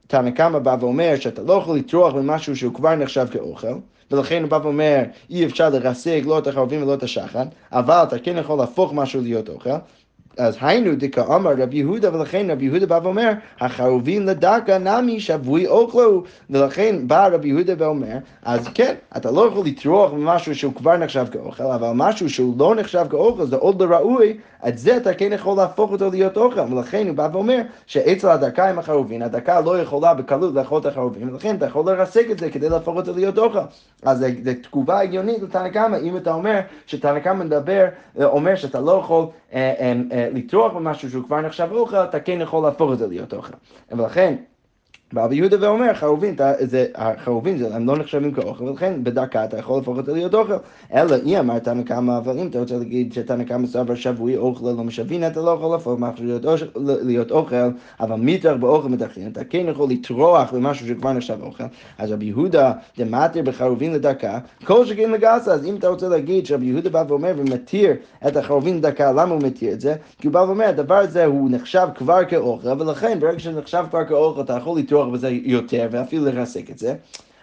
תנא 0.08 0.32
קמא 0.32 0.60
בא 0.60 0.78
ואומר 0.80 1.14
שאתה 1.20 1.42
לא 1.42 1.54
יכול 1.54 1.78
לטרוח 1.78 2.14
במשהו 2.14 2.56
שהוא 2.56 2.74
כבר 2.74 2.96
נחשב 2.96 3.28
כאוכל, 3.32 3.74
ולכן 4.12 4.42
הוא 4.42 4.50
בא 4.50 4.60
ואומר, 4.64 5.04
אי 5.30 5.46
אפשר 5.46 5.70
לרסק 5.70 6.22
לא 6.26 6.40
את 6.40 6.48
החרבים 6.48 6.84
ולא 6.84 6.94
את 6.94 7.04
השחן, 7.04 7.48
אבל 7.72 8.04
אתה 8.04 8.20
כן 8.20 8.38
יכול 8.38 8.60
להפוך 8.60 8.94
משהו 8.94 9.22
להיות 9.22 9.50
אוכל, 9.50 9.70
אז 10.38 10.58
היינו 10.62 10.92
דכאמר 10.98 11.52
רב 11.58 11.74
יהודה, 11.74 12.16
ולכן 12.16 12.52
רב 12.52 12.62
יהודה 12.62 12.86
בא 12.86 13.00
ואומר, 13.04 13.32
החרובים 13.60 14.26
לדקה 14.26 14.78
נמי 14.78 15.20
שבוי 15.20 15.68
אוכלו, 15.68 16.24
ולכן 16.50 17.08
בא 17.08 17.28
רב 17.28 17.46
יהודה 17.46 17.74
ואומר, 17.78 18.18
אז 18.44 18.68
כן, 18.74 18.96
אתה 19.18 19.32
לא 19.32 19.48
יכול 19.48 19.66
לטרוח 19.66 20.12
במשהו 20.12 20.56
שהוא 20.56 20.74
כבר 20.74 20.98
נחשב 20.98 21.26
כאוכל, 21.32 21.64
אבל 21.64 21.92
משהו 21.96 22.30
שהוא 22.30 22.56
לא 22.60 22.76
נחשב 22.76 23.06
כאוכל, 23.10 23.46
זה 23.46 23.56
עוד 23.56 23.82
לא 23.82 23.96
ראוי, 23.96 24.38
את 24.68 24.78
זה 24.78 24.98
אתה 24.98 25.14
כן 25.14 25.34
יכול 25.34 25.58
להפוך 25.58 25.92
אותו 25.92 26.10
להיות 26.10 26.38
אוכל, 26.38 26.74
ולכן 26.74 27.08
הוא 27.08 27.16
בא 27.16 27.30
ואומר 27.34 27.62
שאצל 27.86 28.30
הדקה 28.30 28.70
עם 28.70 28.80
החרובין, 28.80 29.22
הדקה 29.22 29.62
לא 29.62 29.80
יכולה 29.82 30.14
בקלות 30.14 30.54
לאכול 30.54 30.82
את 30.82 30.86
החרובים, 30.86 31.34
ולכן 31.34 31.56
אתה 31.56 31.66
יכול 31.66 31.92
לרסק 31.92 32.28
את 32.32 32.40
זה 32.40 32.52
כדי 32.52 32.70
להפוך 32.70 32.96
אותו 32.96 33.14
להיות 33.16 33.38
אוכל. 33.38 33.60
אז 34.04 34.20
זו 34.20 34.52
תגובה 34.64 35.00
הגיונית 35.00 35.42
לתנא 35.42 35.70
קמא, 35.70 35.98
אם 35.98 36.18
אתה 36.18 36.34
אומר 36.34 36.60
שתנא 36.86 37.20
קמא 37.20 37.44
מדבר, 37.44 37.86
אומר 38.24 38.56
שאתה 38.56 38.82
לא 38.82 38.92
יכול 38.92 39.26
אה, 39.54 39.74
אה, 39.80 39.94
אה, 40.12 40.30
לטרוח 40.34 40.74
במשהו 40.74 41.10
שהוא 41.10 41.24
כבר 41.24 41.42
נחשב 41.42 41.68
אוכל, 41.72 41.96
אתה 41.96 42.20
כן 42.20 42.42
יכול 42.42 42.64
להפוך 42.64 42.94
את 42.94 42.98
זה 42.98 43.08
להיות 43.08 43.34
אוכל. 43.34 43.54
ולכן 43.92 44.36
רבי 45.16 45.36
יהודה 45.36 45.58
ואומר, 45.62 45.94
חרובין, 45.94 46.36
זה, 46.60 46.86
החרובין 46.96 47.66
הם 47.72 47.88
לא 47.88 47.98
נחשבים 47.98 48.32
כאוכל, 48.32 48.64
ולכן 48.64 49.04
בדקה 49.04 49.46
אתה 49.46 49.58
יכול 49.58 49.78
להפוך 49.78 49.98
אותה 49.98 50.12
להיות 50.12 50.34
אוכל. 50.34 50.54
אלא 50.94 51.16
אי 51.26 51.40
אמר 51.40 51.60
תנא 51.60 51.84
קמא, 51.84 52.18
אבל 52.18 52.40
אם 52.40 52.48
אתה 52.48 52.60
רוצה 52.60 52.78
להגיד 52.78 53.14
שתנא 53.14 53.44
קמא 53.44 53.68
סבר 53.68 53.96
שבוי 53.96 54.38
אוכל 54.38 54.66
לא 54.66 54.84
משבין, 54.84 55.28
אתה 55.28 55.42
לא 55.42 55.52
יכול 55.52 55.72
להפוך 55.72 56.00
משהו 56.00 56.26
להיות, 57.02 57.32
אוכל, 57.32 57.56
אבל 58.00 58.16
מיתר 58.16 58.58
באוכל 58.58 58.90
מתכין, 58.90 59.28
אתה 59.28 59.44
כן 59.44 59.66
יכול 59.70 59.90
לטרוח 59.90 60.54
במשהו 60.54 60.88
שכבר 60.88 61.14
נחשב 61.14 61.38
אוכל. 61.42 61.64
אז 61.98 62.12
רבי 62.12 62.26
יהודה 62.26 62.72
דמטר 62.98 63.42
בחרובין 63.42 63.94
לדקה, 63.94 64.40
כל 64.64 64.86
שכן 64.86 65.12
לגסה, 65.12 65.54
אז 65.54 65.66
אם 65.66 65.76
אתה 65.76 65.88
רוצה 65.88 66.08
להגיד 66.08 66.46
שרבי 66.46 66.66
יהודה 66.66 66.90
בא 66.90 67.04
ואומר 67.08 67.34
ומתיר 67.38 67.94
את 68.28 68.38
החרובין 68.38 68.78
לדקה, 68.78 69.12
למה 69.12 69.34
הוא 69.34 69.42
מתיר 69.44 69.74
את 69.74 69.82
זה? 69.82 69.96
כי 70.20 70.28
הוא 70.28 70.34
בא 70.34 70.40
ואומר, 70.40 70.66
הדבר 70.66 70.96
הזה 70.96 71.26
הוא 71.26 71.50
נחשב 71.52 71.88
כבר 71.96 72.26
כאוכל, 72.26 72.82
ולכן 72.82 73.20
ברגע 73.20 73.40
שזה 73.40 73.60
נחשב 73.60 73.84
כבר 73.90 74.06
כאוכל, 74.06 74.42
אתה 74.42 74.54
יכול 74.54 74.80
לטרוח 74.80 74.97
לפתוח 74.98 75.14
בזה 75.14 75.30
יותר 75.30 75.88
ואפילו 75.92 76.26
לרסק 76.26 76.72
את 76.72 76.78
זה. 76.78 76.96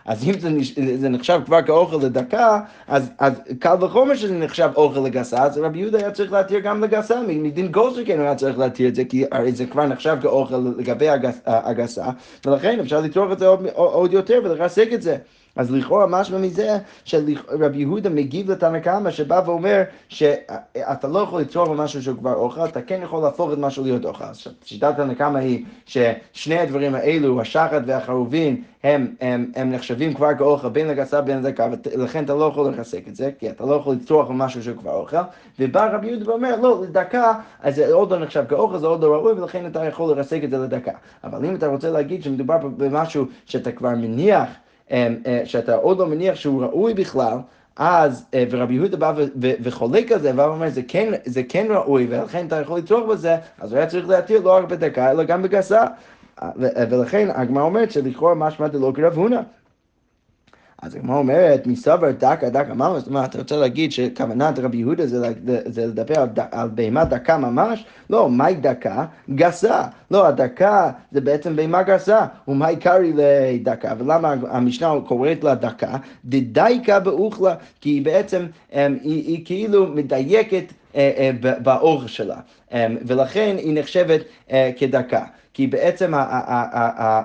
אז 0.07 0.29
אם 0.29 0.39
זה, 0.39 0.51
זה 0.97 1.09
נחשב 1.09 1.41
כבר 1.47 1.63
כאוכל 1.63 1.97
לדקה, 1.97 2.61
אז, 2.89 3.11
אז 3.19 3.33
קל 3.59 3.85
וחומר 3.85 4.15
שזה 4.15 4.35
נחשב 4.35 4.71
אוכל 4.77 5.01
לגסה, 5.01 5.43
אז 5.43 5.59
רבי 5.59 5.79
יהודה 5.79 5.99
היה 5.99 6.11
צריך 6.11 6.33
להתיר 6.33 6.59
גם 6.59 6.85
לגסה, 6.85 7.21
מדין 7.29 7.73
שכן 7.97 8.19
הוא 8.19 8.27
היה 8.27 8.35
צריך 8.35 8.59
להתיר 8.59 8.89
את 8.89 8.95
זה, 8.95 9.05
כי 9.05 9.25
הרי 9.33 9.53
זה 9.53 9.67
כבר 9.67 9.87
נחשב 9.87 10.17
כאוכל 10.23 10.57
לגבי 10.79 11.09
הגסה, 11.47 12.05
ולכן 12.47 12.81
אפשר 12.81 13.01
לטרוח 13.01 13.33
את 13.33 13.39
זה 13.39 13.47
עוד, 13.47 13.67
עוד 13.75 14.13
יותר 14.13 14.41
ולרסק 14.45 14.89
את 14.95 15.03
זה. 15.03 15.17
אז 15.57 15.71
לכאורה 15.71 16.07
משמע 16.07 16.39
מזה 16.39 16.79
שרבי 17.05 17.79
יהודה 17.79 18.11
מגיב 18.11 18.51
לתנא 18.51 18.79
קמא 18.79 19.11
שבא 19.11 19.43
ואומר 19.47 19.83
שאתה 20.09 21.09
לא 21.09 21.19
יכול 21.19 21.41
לצרוך 21.41 21.69
במשהו 21.69 22.03
שהוא 22.03 22.19
כבר 22.19 22.35
אוכל, 22.35 22.65
אתה 22.65 22.83
כן 22.83 23.01
יכול 23.03 23.23
להפוך 23.23 23.53
את 23.53 23.59
משהו 23.59 23.85
להיות 23.85 24.05
אוכל. 24.05 24.25
שיטת 24.65 24.97
תנא 24.97 25.15
קמא 25.15 25.39
היא 25.39 25.65
ששני 25.87 26.59
הדברים 26.59 26.95
האלו, 26.95 27.41
השחת 27.41 27.83
והחרובין, 27.87 28.63
הם, 28.85 29.15
הם, 29.21 29.51
הם 29.57 29.71
נחשבים 29.71 30.15
כבר 30.15 30.35
כאוכל 30.39 30.69
בין 30.69 30.89
לגסה 30.89 31.21
בין 31.21 31.43
לדקה, 31.43 31.69
ולכן 31.93 32.25
אתה 32.25 32.35
לא 32.35 32.45
יכול 32.45 32.71
לחזק 32.71 33.09
את 33.09 33.17
זה, 33.17 33.31
כי 33.39 33.51
אתה 33.51 33.65
לא 33.65 33.75
יכול 33.75 33.95
לצרוך 33.95 34.29
במשהו 34.29 34.63
שהוא 34.63 34.77
כבר 34.77 34.95
אוכל. 34.95 35.17
ובא 35.59 35.95
רבי 35.95 36.07
יהודה 36.07 36.31
ואומר, 36.31 36.61
לא, 36.61 36.83
לדקה, 36.83 37.33
אז 37.63 37.77
זה 37.77 37.93
עוד 37.93 38.13
לא 38.13 38.19
נחשב 38.19 38.45
כאוכל, 38.49 38.79
זה 38.79 38.87
עוד 38.87 39.03
לא 39.03 39.15
ראוי, 39.15 39.33
ולכן 39.33 39.67
אתה 39.67 39.85
יכול 39.85 40.17
לרסק 40.17 40.45
את 40.45 40.51
זה 40.51 40.59
לדקה. 40.59 40.93
אבל 41.25 41.45
אם 41.45 41.55
אתה 41.55 41.67
רוצה 41.67 41.91
להגיד 41.91 42.23
שמדובר 42.23 42.57
במשהו 42.77 43.27
שאתה 43.47 43.73
כבר 43.73 43.91
מניח, 43.91 44.49
שאתה 45.45 45.75
עוד 45.75 45.99
לא 45.99 46.07
מניח 46.07 46.35
שהוא 46.35 46.63
ראוי 46.63 46.95
בכלל, 46.95 47.39
אז, 47.77 48.25
אה, 48.35 48.45
ורבי 48.51 48.75
יהודה 48.75 48.97
בא 48.97 49.15
וחולק 49.37 50.13
על 50.13 50.21
זה, 50.21 50.31
ובא 50.31 50.43
ואומר, 50.43 50.71
זה 50.71 50.83
כן, 50.89 51.13
זה 51.25 51.43
כן 51.49 51.67
ראוי, 51.71 52.07
ולכן 52.11 52.47
אתה 52.47 52.61
יכול 52.61 52.79
לצרוך 52.79 53.09
בזה, 53.09 53.37
אז 53.61 53.73
הוא 53.73 53.79
היה 53.79 53.87
צריך 53.87 54.09
להתיר 54.09 54.41
לא 54.41 54.57
רק 54.57 54.65
בדקה, 54.65 55.11
אלא 55.11 55.25
גם 55.25 55.43
בגסה. 55.43 55.85
אה, 56.43 56.51
ולכן 56.91 57.29
הגמרא 57.35 57.63
אומרת 57.63 57.91
שלכאורה 57.91 58.35
משמע 58.35 58.69
דלא 58.69 58.93
כרב 58.95 59.13
הונא. 59.15 59.41
אז 60.85 60.95
הגמרא 60.95 61.17
אומרת, 61.17 61.67
מסבר 61.67 62.11
דקה 62.11 62.49
דקה 62.49 62.75
ממש, 62.75 62.99
זאת 62.99 63.09
אומרת, 63.09 63.31
אתה 63.31 63.39
רוצה 63.39 63.57
להגיד 63.57 63.93
שכוונת 63.93 64.59
רבי 64.59 64.77
יהודה 64.77 65.07
זה, 65.07 65.33
זה 65.67 65.87
לדבר 65.87 66.21
על, 66.21 66.29
על 66.51 66.69
בהמה 66.69 67.05
דקה 67.05 67.39
ממש? 67.39 67.85
לא, 68.11 68.31
מהי 68.31 68.55
דקה? 68.55 69.05
גסה. 69.35 69.83
לא, 70.11 70.27
הדקה 70.27 70.91
זה 71.13 71.21
בעצם 71.21 71.57
בהמה 71.57 71.83
גסה, 71.83 72.27
ומהי 72.49 72.77
קרעי 72.77 73.13
לדקה? 73.15 73.95
ולמה 73.99 74.35
המשנה 74.51 74.95
קוראת 75.07 75.45
לה 75.45 75.55
דקה? 75.55 75.97
דדייקה 76.25 77.01
באוכלה, 77.01 77.55
כי 77.81 77.91
היא 77.91 78.05
בעצם, 78.05 78.47
היא, 78.73 78.95
היא 79.03 79.45
כאילו 79.45 79.87
מדייקת 79.87 80.65
אה, 80.95 81.11
אה, 81.17 81.31
באורך 81.59 82.09
שלה, 82.09 82.37
ולכן 83.07 83.57
היא 83.59 83.79
נחשבת 83.79 84.21
אה, 84.51 84.71
כדקה. 84.77 85.25
כי 85.55 85.67
בעצם 85.67 86.13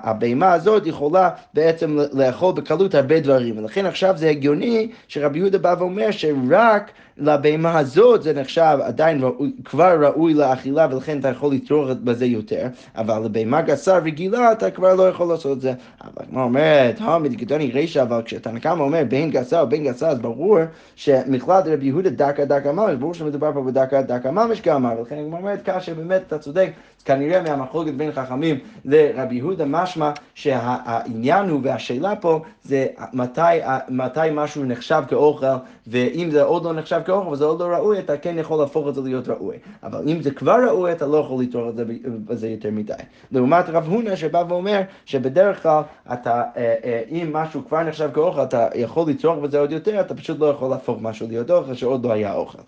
הבהמה 0.04 0.54
הזאת 0.54 0.88
יכולה 0.88 1.30
בעצם 1.54 1.98
לאכול 2.14 2.54
בקלות 2.54 2.96
הרבה 2.96 3.20
דברים, 3.20 3.58
ולכן 3.58 3.86
עכשיו 3.86 4.18
זה 4.18 4.30
הגיוני 4.30 4.92
שרבי 5.08 5.40
יהודה 5.40 5.58
בא 5.58 5.76
ואומר 5.80 6.12
שרק 6.12 6.92
לבהמה 7.18 7.80
הזאת 7.80 8.24
זה 8.24 8.34
נחשב 8.34 8.78
עדיין 8.84 9.24
ראוי, 9.24 9.52
כבר 9.66 10.06
ראוי 10.06 10.34
לאכילה 10.34 10.88
ולכן 10.92 11.20
אתה 11.20 11.30
יכול 11.30 11.54
לטרוח 11.54 11.90
בזה 12.04 12.26
יותר, 12.26 12.68
אבל 12.96 13.24
לבהמה 13.26 13.62
גסה 13.62 13.98
רגילה 13.98 14.52
אתה 14.52 14.72
כבר 14.72 14.96
לא 14.96 15.10
יכול 15.10 15.28
לעשות 15.28 15.58
את 15.58 15.62
זה. 15.62 15.74
אבל 16.04 16.26
כמו 16.30 16.44
אומרת, 16.44 16.96
המד 17.00 17.34
גדוני 17.34 17.72
רישא, 17.72 18.02
אבל 18.02 18.22
כשתנא 18.26 18.60
קמא 18.60 18.84
אומר 18.84 19.04
בין 19.10 19.32
גסה 19.32 19.62
או 19.62 19.68
בין 19.68 19.84
גסה, 19.84 20.10
אז 20.10 20.20
ברור 20.20 20.60
שמכלל 20.96 21.62
רבי 21.66 21.86
יהודה 21.86 22.10
דקה 22.10 22.46
דקה 22.46 22.72
ממש, 22.72 22.96
ברור 22.96 23.14
שמדובר 23.14 23.54
פה 23.54 23.62
בדקה 23.62 24.02
דקה 24.02 24.32
ממש 24.32 24.62
כמה, 24.62 24.94
ולכן 25.00 25.16
אני 25.16 25.24
אומרת 25.24 25.62
ככה 25.62 25.82
שבאמת 25.82 26.22
אתה 26.28 26.38
צודק, 26.38 26.72
כנראה 27.06 27.42
מהמחלוקת 27.42 27.94
בין 27.94 28.12
חכמים 28.12 28.60
לרבי 28.86 29.36
יהודה 29.36 29.66
משמע 29.66 30.12
שהעניין 30.34 31.50
הוא 31.50 31.60
והשאלה 31.64 32.16
פה 32.16 32.42
זה 32.64 32.88
מתי, 33.14 33.42
מתי 33.90 34.20
משהו 34.34 34.66
נחשב 34.66 35.04
כאוכל 35.08 35.46
ואם 35.88 36.30
זה 36.32 36.44
עוד 36.44 36.66
לא 36.66 36.74
נחשב 36.74 37.02
כאוכל 37.06 37.30
וזה 37.30 37.46
עוד 37.46 37.60
לא 37.62 37.66
ראוי 37.66 38.00
אתה 38.00 38.18
כן 38.18 38.36
יכול 38.38 38.60
להפוך 38.60 38.88
את 38.88 38.96
זה 38.96 39.02
להיות 39.02 39.28
ראוי 39.28 39.56
אבל 39.84 40.04
אם 40.08 40.22
זה 40.22 40.32
כבר 40.32 40.58
ראוי 40.68 40.92
אתה 40.92 41.08
לא 41.08 41.18
יכול 41.18 41.44
לתרוך 41.44 41.70
את 41.70 41.76
זה 41.76 41.84
בזה 42.26 42.50
יותר 42.50 42.70
מדי. 42.72 42.94
לעומת 43.32 43.66
רב 43.70 43.88
הונא 43.88 44.16
שבא 44.16 44.44
ואומר 44.50 44.82
שבדרך 45.06 45.64
כלל 45.64 45.82
אתה 46.14 46.44
אה, 46.58 46.76
אה, 46.84 47.02
אם 47.10 47.34
משהו 47.34 47.62
כבר 47.68 47.84
נחשב 47.84 48.10
כאוכל 48.14 48.44
אתה 48.44 48.68
יכול 48.76 49.10
לצרוך 49.10 49.40
בזה 49.40 49.60
עוד 49.60 49.72
יותר 49.72 50.02
אתה 50.02 50.16
פשוט 50.16 50.40
לא 50.40 50.46
יכול 50.46 50.70
להפוך 50.70 51.02
משהו 51.02 51.28
להיות 51.28 51.52
אוכל 51.52 51.74
שעוד 51.74 52.06
לא 52.06 52.12
היה 52.12 52.34
אוכל. 52.34 52.60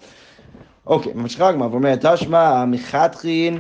אוקיי, 0.88 1.14
ממשיכה 1.16 1.50
הגמרא 1.50 1.68
ואומרת, 1.68 2.06
תשמע 2.06 2.66
מחתכין 2.66 3.60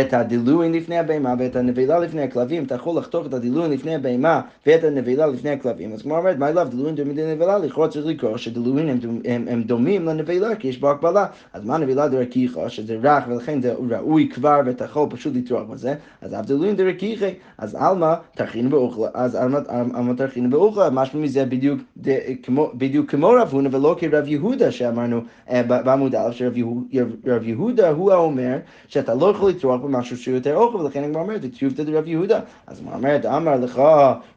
את 0.00 0.14
הדילוין 0.14 0.72
לפני 0.72 0.98
הבהמה 0.98 1.34
ואת 1.38 1.56
הנבלה 1.56 1.98
לפני 1.98 2.22
הכלבים, 2.22 2.64
אתה 2.64 2.74
יכול 2.74 2.98
לחתוך 2.98 3.26
את 3.26 3.34
הדילוין 3.34 3.70
לפני 3.70 3.94
הבהמה 3.94 4.40
ואת 4.66 4.84
הנבלה 4.84 5.26
לפני 5.26 5.50
הכלבים. 5.50 5.92
אז 5.92 6.02
כמו 6.02 6.16
אומרת, 6.18 6.38
מה 6.38 6.48
אליו 6.48 6.68
דילוין 6.70 6.94
דומים 6.94 7.16
לנבלה? 7.16 7.58
לכאורה 7.58 7.88
צריך 7.88 8.06
לקרוא 8.06 8.36
שדילוין 8.36 8.88
הם, 8.88 8.98
הם, 9.24 9.46
הם 9.48 9.62
דומים 9.62 10.06
לנבלה 10.06 10.56
כי 10.56 10.68
יש 10.68 10.78
בו 10.78 10.90
הקבלה. 10.90 11.26
אז 11.52 11.64
מה 11.64 11.78
נבלה 11.78 12.08
דרקיחה? 12.08 12.68
שזה 12.68 12.98
רך 13.02 13.24
ולכן 13.28 13.62
זה 13.62 13.74
ראוי 13.90 14.28
כבר 14.28 14.60
ואתה 14.66 14.84
יכול 14.84 15.08
פשוט 15.10 15.36
לטרוח 15.36 15.62
בזה. 15.70 15.94
אז 16.20 16.34
אף 16.34 16.46
דילוין 16.46 16.76
דרקיחה, 16.76 17.26
אז 17.58 17.74
עלמא 17.74 18.14
תכין 18.34 18.70
באוכלה, 18.70 19.08
אז 19.14 19.34
עלמא 19.34 20.12
תכין 20.16 20.50
באוכלה, 20.50 20.90
משהו 20.90 21.20
מזה 21.20 21.44
בדיוק, 21.44 21.80
ד, 22.00 22.18
כמו, 22.42 22.70
בדיוק 22.74 23.10
כמו 23.10 23.30
רב 23.30 23.48
הונא 23.52 23.68
ולא 23.72 23.96
כרב 23.98 24.28
יהודה 24.28 24.70
שאמרנו 24.70 25.20
אה, 25.50 25.62
בעמוד 25.62 26.14
א', 26.14 26.32
שרב 26.32 27.42
יהודה 27.42 27.90
הוא 27.90 28.12
האומר 28.12 28.56
שאתה 28.88 29.14
לא 29.14 29.30
יכול 29.30 29.50
לטרוח 29.50 29.83
במשהו 29.84 30.16
שהוא 30.16 30.34
יותר 30.34 30.56
אוכל, 30.56 30.76
ולכן 30.76 31.04
הגמרא 31.04 31.22
אומרת, 31.22 31.40
ותיובתא 31.44 31.82
דרב 31.82 32.08
יהודה. 32.08 32.40
אז 32.66 32.78
הגמרא 32.78 32.96
אומרת, 32.96 33.26
אמר 33.26 33.56
לך 33.56 33.82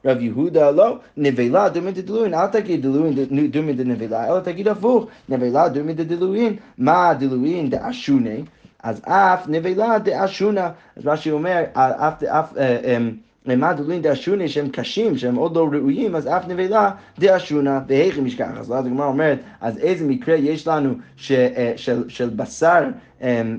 רב 0.06 0.22
יהודה, 0.22 0.72
לא, 0.72 0.98
נבלה 1.18 1.70
דומי 1.70 1.92
דדלוין, 1.92 2.34
אל 2.34 2.48
תגיד 2.48 2.82
דלוין 2.82 3.14
דומי 3.52 3.74
דנבלה, 3.74 4.28
אלא 4.28 4.40
תגיד 4.40 4.68
הפוך, 4.68 5.06
נבלה 5.30 5.70
דומי 5.70 5.94
דדלוין, 5.94 6.56
מה 6.78 7.14
דלוין 7.20 7.70
דאשוני? 7.70 8.44
אז 8.84 9.02
אף 9.06 9.48
נבלה 9.48 10.00
דאשונה, 10.00 10.70
אז 10.98 11.06
מה 11.06 11.18
שאומר, 11.18 11.64
אף, 11.74 12.24
אף, 12.24 12.58
אה, 12.58 12.98
אמ, 12.98 13.12
למה 13.48 13.74
דולין 13.74 14.02
דאשוני 14.02 14.48
שהם 14.50 14.70
קשים, 14.70 15.18
שהם 15.18 15.36
עוד 15.36 15.56
לא 15.56 15.70
ראויים, 15.72 16.16
אז 16.16 16.28
אף 16.28 16.48
נבלה 16.48 16.92
דאשונה 17.20 17.82
והיכי 17.88 18.22
משכח. 18.22 18.50
אז 18.60 18.72
הגמרא 18.72 19.06
אומרת, 19.06 19.40
אז 19.62 19.78
איזה 19.78 20.06
מקרה 20.06 20.36
יש 20.36 20.68
לנו 20.68 20.94
ש, 21.18 21.32
אה, 21.32 21.74
של, 21.76 22.10
של 22.10 22.30
בשר 22.30 22.84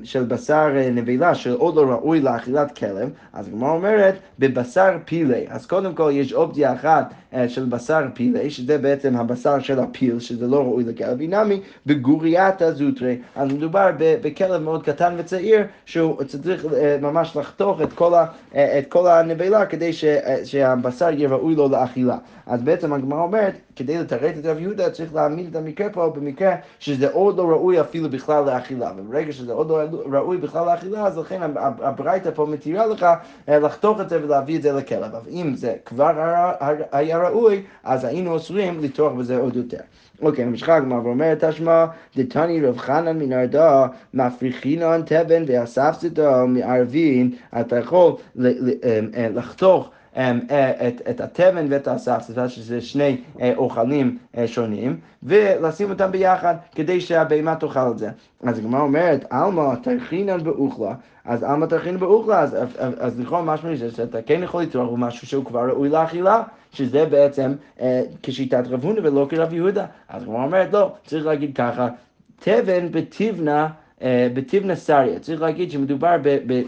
של 0.04 0.24
בשר 0.24 0.72
אה, 0.76 0.90
נבלה 0.90 1.34
שעוד 1.34 1.76
לא 1.76 1.82
ראוי 1.82 2.20
לאכילת 2.20 2.78
כלב, 2.78 3.10
אז 3.32 3.48
הגמרא 3.48 3.70
אומרת 3.70 4.14
בבשר 4.38 4.96
פילי. 5.04 5.46
אז 5.48 5.66
קודם 5.66 5.94
כל 5.94 6.10
יש 6.14 6.32
אופציה 6.32 6.72
אחת 6.72 7.14
אה, 7.34 7.48
של 7.48 7.64
בשר 7.64 8.06
פילי, 8.14 8.50
שזה 8.50 8.78
בעצם 8.78 9.16
הבשר 9.16 9.60
של 9.60 9.78
הפיל, 9.78 10.20
שזה 10.20 10.46
לא 10.46 10.56
ראוי 10.56 10.84
לכלב, 10.84 11.20
אינמי 11.20 11.60
בגורייתא 11.86 12.70
זוטרי. 12.70 13.16
אז 13.36 13.52
מדובר 13.52 13.90
בכלב 13.98 14.62
מאוד 14.62 14.82
קטן 14.82 15.14
וצעיר, 15.18 15.60
שהוא 15.86 16.24
צריך 16.24 16.66
אה, 16.74 16.96
ממש 17.00 17.36
לחתוך 17.36 17.82
את 17.82 17.92
כל, 17.92 18.14
ה, 18.14 18.24
את 18.52 18.86
כל 18.88 19.08
הנבלה 19.08 19.66
כדי 19.66 19.92
ש, 19.92 20.04
שהבשר 20.44 21.10
יהיה 21.10 21.28
ראוי 21.28 21.54
לו 21.54 21.68
לאכילה. 21.68 22.16
אז 22.46 22.62
בעצם 22.62 22.92
הגמרא 22.92 23.22
אומרת, 23.22 23.54
כדי 23.76 23.98
לתרץ 23.98 24.36
את 24.38 24.46
רב 24.46 24.58
יהודה 24.58 24.90
צריך 24.90 25.14
להעמיד 25.14 25.46
את 25.50 25.56
המקרה 25.56 25.90
פה 25.90 26.12
במקרה 26.16 26.54
שזה 26.78 27.10
עוד 27.10 27.36
לא 27.36 27.50
ראוי 27.50 27.80
אפילו 27.80 28.10
בכלל 28.10 28.44
לאכילה. 28.44 28.92
וברגע 28.96 29.32
שזה 29.32 29.47
עוד 29.52 29.68
לא 29.70 29.80
ראוי 30.12 30.36
בכלל 30.36 30.66
לאכילה, 30.66 31.06
אז 31.06 31.18
לכן 31.18 31.40
הברייתא 31.56 32.30
פה 32.34 32.46
מתירה 32.46 32.86
לך 32.86 33.06
אה, 33.48 33.58
לחתוך 33.58 34.00
את 34.00 34.08
זה 34.08 34.24
ולהביא 34.24 34.56
את 34.56 34.62
זה 34.62 34.72
לכלב. 34.72 35.14
אבל 35.14 35.30
אם 35.30 35.54
זה 35.54 35.74
כבר 35.84 36.12
היה 36.92 37.18
ראוי, 37.18 37.62
אז 37.84 38.04
היינו 38.04 38.32
אוסרים 38.32 38.80
לטרוח 38.82 39.12
בזה 39.12 39.36
עוד 39.36 39.56
יותר. 39.56 39.80
אוקיי, 40.22 40.44
ממשיכה 40.44 40.76
הגמרא 40.76 41.00
ואומרת 41.04 41.44
תשמע, 41.44 41.84
דתני 42.16 42.60
רב 42.66 42.78
חנן 42.78 43.18
מנרדה, 43.18 43.86
מפריחינן 44.14 45.02
תבן 45.06 45.42
ואספסתו 45.46 46.46
מערבין, 46.48 47.30
אתה 47.60 47.78
יכול 47.78 48.12
אה, 48.44 48.50
אה, 49.14 49.28
לחתוך 49.34 49.90
את, 50.18 51.02
את 51.10 51.20
התבן 51.20 51.66
ואת 51.70 51.88
האספספה, 51.88 52.48
שזה 52.48 52.80
שני 52.80 53.16
אה, 53.40 53.52
אוכלים 53.56 54.18
אה, 54.36 54.46
שונים, 54.46 55.00
ולשים 55.22 55.90
אותם 55.90 56.12
ביחד 56.12 56.54
כדי 56.74 57.00
שהבהמה 57.00 57.54
תאכל 57.54 57.90
את 57.90 57.98
זה. 57.98 58.10
אז 58.42 58.58
הגמרא 58.58 58.80
אומרת, 58.80 59.24
עלמא 59.30 59.74
תרחינן 59.82 60.44
באוכלה, 60.44 60.94
אז 61.24 61.42
עלמא 61.42 61.66
תרחינן 61.66 61.98
באוכלה, 61.98 62.40
אז, 62.40 62.54
אז, 62.54 62.94
אז 62.98 63.20
לכאורה 63.20 63.42
משמע 63.42 63.76
זה 63.76 63.90
שאתה 63.90 64.22
כן 64.22 64.42
יכול 64.42 64.62
לצרוך 64.62 64.92
במשהו 64.92 65.26
שהוא 65.26 65.44
כבר 65.44 65.68
ראוי 65.68 65.88
לאכילה. 65.88 66.42
שזה 66.72 67.06
בעצם 67.06 67.54
אה, 67.80 68.02
כשיטת 68.22 68.64
רב 68.66 68.84
הונא 68.84 69.00
ולא 69.02 69.26
כרב 69.30 69.52
יהודה. 69.52 69.86
אז 70.08 70.22
הגמרא 70.22 70.44
אומרת, 70.44 70.72
לא, 70.72 70.92
צריך 71.06 71.26
להגיד 71.26 71.56
ככה, 71.56 71.88
תבן 72.40 72.92
בתבנה 72.92 73.68
אה, 74.02 74.28
בתבנה 74.34 74.76
סריה. 74.76 75.18
צריך 75.18 75.40
להגיד 75.40 75.70
שמדובר 75.70 76.16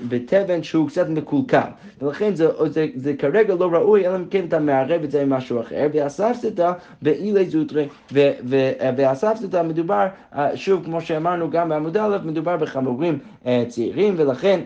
בתבן 0.09 0.63
שהוא 0.63 0.89
קצת 0.89 1.09
מקולקל, 1.09 1.69
ולכן 2.03 2.35
זה, 2.35 2.49
זה, 2.67 2.87
זה 2.95 3.15
כרגע 3.15 3.55
לא 3.55 3.73
ראוי, 3.73 4.07
אלא 4.07 4.17
אם 4.17 4.25
כן 4.31 4.45
אתה 4.49 4.59
מערב 4.59 5.03
את 5.03 5.11
זה 5.11 5.23
עם 5.23 5.31
משהו 5.31 5.61
אחר, 5.61 5.87
ואספסתא 5.93 6.73
באילי 7.03 7.51
זוטרי, 7.51 7.89
ואספסתא 8.97 9.63
מדובר, 9.63 10.07
אה, 10.35 10.57
שוב, 10.57 10.85
כמו 10.85 11.01
שאמרנו 11.01 11.51
גם 11.51 11.69
בעמוד 11.69 11.97
א', 11.97 12.19
מדובר 12.25 12.57
בחמורים 12.57 13.19
אה, 13.47 13.65
צעירים, 13.69 14.15
ולכן 14.17 14.61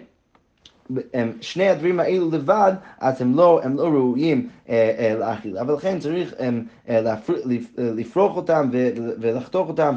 שני 1.40 1.68
הדברים 1.68 2.00
האלו 2.00 2.30
לבד, 2.30 2.72
אז 3.00 3.22
הם 3.22 3.36
לא, 3.36 3.60
הם 3.62 3.76
לא 3.76 3.82
ראויים 3.82 4.48
אה, 4.68 4.94
אה, 4.98 5.14
לאכילה, 5.18 5.62
ולכן 5.66 5.98
צריך 5.98 6.34
אה, 6.88 6.98
אה, 7.06 7.14
לפרוח 7.76 8.36
אותם 8.36 8.70
ולחתוך 9.20 9.68
אותם. 9.68 9.94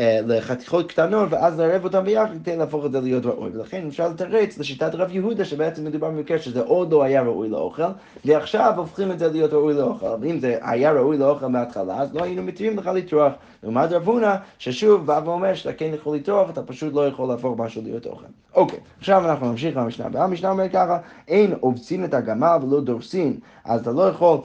אה, 0.00 0.20
לחתיכות 0.26 0.88
קטנות 0.88 1.28
ואז 1.30 1.60
לערב 1.60 1.84
אותם 1.84 2.04
ביחד 2.04 2.34
כדי 2.42 2.56
להפוך 2.56 2.86
את 2.86 2.92
זה 2.92 3.00
להיות 3.00 3.26
ראוי. 3.26 3.50
ולכן 3.54 3.86
אפשר 3.88 4.08
לתרץ 4.08 4.58
לשיטת 4.58 4.94
רב 4.94 5.10
יהודה 5.10 5.44
שבעצם 5.44 5.84
מדובר 5.84 6.10
במקרה 6.10 6.38
שזה 6.38 6.62
עוד 6.62 6.92
לא 6.92 7.02
היה 7.02 7.22
ראוי 7.22 7.48
לאוכל 7.48 7.82
ועכשיו 8.24 8.72
הופכים 8.76 9.10
את 9.10 9.18
זה 9.18 9.32
להיות 9.32 9.52
ראוי 9.52 9.74
לאוכל. 9.74 10.06
ואם 10.20 10.38
זה 10.38 10.58
היה 10.62 10.92
ראוי 10.92 11.18
לאוכל 11.18 11.46
מההתחלה 11.46 11.98
אז 11.98 12.14
לא 12.14 12.24
היינו 12.24 12.42
מתירים 12.42 12.78
לך 12.78 12.86
לטרוח. 12.86 13.32
לעומת 13.62 13.92
רב 13.92 14.08
הונא 14.08 14.34
ששוב 14.58 15.06
בא 15.06 15.20
ואומר 15.24 15.54
שאתה 15.54 15.72
כן 15.72 15.90
יכול 15.94 16.16
לטרוח 16.16 16.50
אתה 16.50 16.62
פשוט 16.62 16.94
לא 16.94 17.08
יכול 17.08 17.28
להפוך 17.28 17.58
משהו 17.58 17.82
להיות 17.82 18.06
אוכל. 18.06 18.26
אוקיי, 18.54 18.78
עכשיו 18.98 19.30
אנחנו 19.30 19.50
נמשיך 19.50 19.76
למשנה 19.76 20.06
הבאה. 20.06 20.24
המשנה 20.24 20.50
אומרת 20.50 20.72
ככה 20.72 20.98
אין 21.28 21.54
עובצין 21.60 22.04
את 22.04 22.14
הגמל 22.14 22.56
ולא 22.62 22.80
דורסין 22.80 23.36
אז 23.64 23.80
אתה 23.80 23.92
לא 23.92 24.02
יכול, 24.02 24.38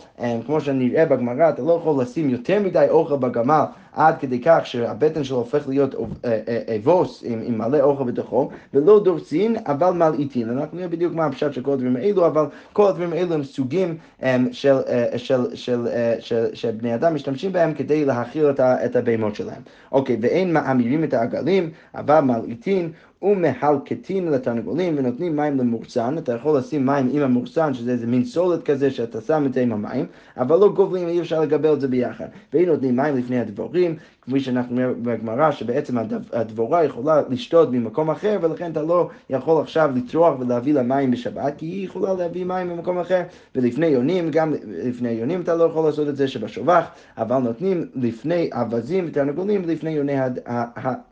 כמו 0.46 0.62
שנראה 0.62 1.06
בגמרא, 1.06 1.37
אתה 1.44 1.62
לא 1.62 1.74
יכול 1.74 2.02
לשים 2.02 2.30
יותר 2.30 2.60
מדי 2.60 2.86
אוכל 2.90 3.16
בגמל 3.16 3.64
עד 3.98 4.16
כדי 4.20 4.42
כך 4.46 4.60
שהבטן 4.64 5.24
שלו 5.24 5.38
הופך 5.38 5.68
להיות 5.68 5.96
אה, 5.96 6.40
אה, 6.48 6.76
אבוס 6.76 7.24
עם, 7.26 7.40
עם 7.44 7.58
מלא 7.58 7.82
אוכל 7.82 8.04
בתוכו, 8.04 8.50
ולא 8.74 9.04
דורסין, 9.04 9.56
אבל 9.66 9.92
מלעיטין. 9.92 10.50
אנחנו 10.50 10.78
נראה 10.78 10.90
בדיוק 10.90 11.14
מה 11.14 11.26
הפשט 11.26 11.54
של 11.54 11.62
כל 11.62 11.72
הדברים 11.72 11.96
האלו, 11.96 12.28
אבל 12.28 12.46
כל 12.74 12.88
הדברים 12.88 13.14
האלו 13.14 13.34
הם 13.34 13.44
סוגים 13.44 13.98
של, 14.22 14.28
של, 14.52 14.78
של, 15.18 15.46
של, 15.56 15.88
של, 16.20 16.46
שבני 16.54 16.96
אדם 16.96 17.16
משתמשים 17.16 17.52
בהם 17.52 17.74
כדי 17.74 18.06
להכיל 18.06 18.50
את 18.60 18.96
הבהמות 18.96 19.36
שלהם. 19.36 19.62
אוקיי, 19.92 20.18
ואין 20.22 20.54
מאמירים 20.54 21.04
את 21.04 21.14
העגלים, 21.14 21.70
אבל 21.96 22.20
מלעיטין. 22.20 22.92
ומהלקטין 23.22 24.28
לתרנגולים 24.28 24.96
ונותנים 24.98 25.36
מים 25.36 25.58
למורסן, 25.58 26.18
אתה 26.18 26.34
יכול 26.34 26.58
לשים 26.58 26.86
מים 26.86 27.10
עם 27.14 27.22
המורסן, 27.22 27.74
שזה 27.74 27.92
איזה 27.92 28.08
מין 28.08 28.26
סולת 28.26 28.64
כזה 28.64 28.92
שאתה 28.92 29.22
שם 29.22 29.46
את 29.46 29.54
זה 29.54 29.62
עם 29.62 29.72
המים, 29.72 30.06
אבל 30.38 30.60
לא 30.60 30.70
גובלים, 30.70 31.08
אי 31.08 31.20
אפשר 31.20 31.42
לקבל 31.42 31.74
את 31.74 31.82
זה 31.82 31.88
ביחד. 31.88 32.26
ואם 32.54 32.66
נותנים 32.66 32.96
מים 32.96 33.18
לפני 33.18 33.40
הדבורים, 33.40 33.96
כפי 34.28 34.40
שאנחנו 34.40 34.76
נראה 34.76 34.94
בגמרא, 35.02 35.52
שבעצם 35.52 35.98
הדבורה 36.34 36.84
יכולה 36.84 37.22
לשתות 37.30 37.72
ממקום 37.72 38.10
אחר, 38.10 38.38
ולכן 38.42 38.72
אתה 38.72 38.82
לא 38.82 39.10
יכול 39.30 39.62
עכשיו 39.62 39.92
לטרוח 39.96 40.40
ולהביא 40.40 40.74
לה 40.74 40.84
מים 40.84 41.12
בשבת, 41.12 41.54
כי 41.58 41.66
היא 41.66 41.86
יכולה 41.86 42.14
להביא 42.14 42.46
מים 42.46 42.70
ממקום 42.70 43.00
אחר, 43.00 43.22
ולפני 43.56 43.86
יונים, 43.86 44.32
גם 44.32 44.54
לפני 44.68 45.10
יונים 45.10 45.42
אתה 45.42 45.56
לא 45.56 45.64
יכול 45.64 45.86
לעשות 45.86 46.08
את 46.08 46.16
זה 46.16 46.28
שבשובח, 46.28 46.86
אבל 47.18 47.38
נותנים 47.38 47.86
לפני 47.96 48.50
אווזים 48.54 49.06
ותרנגולים 49.08 49.62
ולפני 49.66 49.90
יוני 49.90 50.14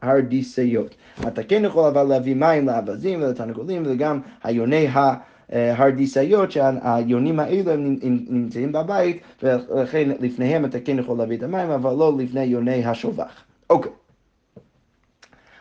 הרדיסיות. 0.01 0.95
אתה 1.27 1.43
כן 1.43 1.65
יכול 1.65 1.87
אבל 1.87 2.03
להביא 2.03 2.35
מים 2.35 2.67
לאווזים 2.67 3.21
ולתרנגולים 3.21 3.83
וגם 3.85 4.19
היוני 4.43 4.87
ה... 4.87 5.13
הרדיסאיות 5.49 6.51
שהיונים 6.51 7.39
האלו 7.39 7.71
הם 7.71 7.97
נמצאים 8.29 8.71
בבית 8.71 9.21
ולכן 9.43 10.09
לפניהם 10.19 10.65
אתה 10.65 10.79
כן 10.79 10.99
יכול 10.99 11.17
להביא 11.17 11.37
את 11.37 11.43
המים 11.43 11.69
אבל 11.69 11.93
לא 11.93 12.13
לפני 12.17 12.43
יוני 12.43 12.85
השובח. 12.85 13.43
אוקיי. 13.69 13.91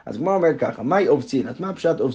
אז 0.06 0.16
הגמרא 0.16 0.34
אומרת 0.34 0.58
ככה, 0.58 0.82
מהי 0.82 1.08
אובצין? 1.08 1.48
אז 1.48 1.60
מה 1.60 1.72
פשט 1.72 2.00
אה, 2.00 2.06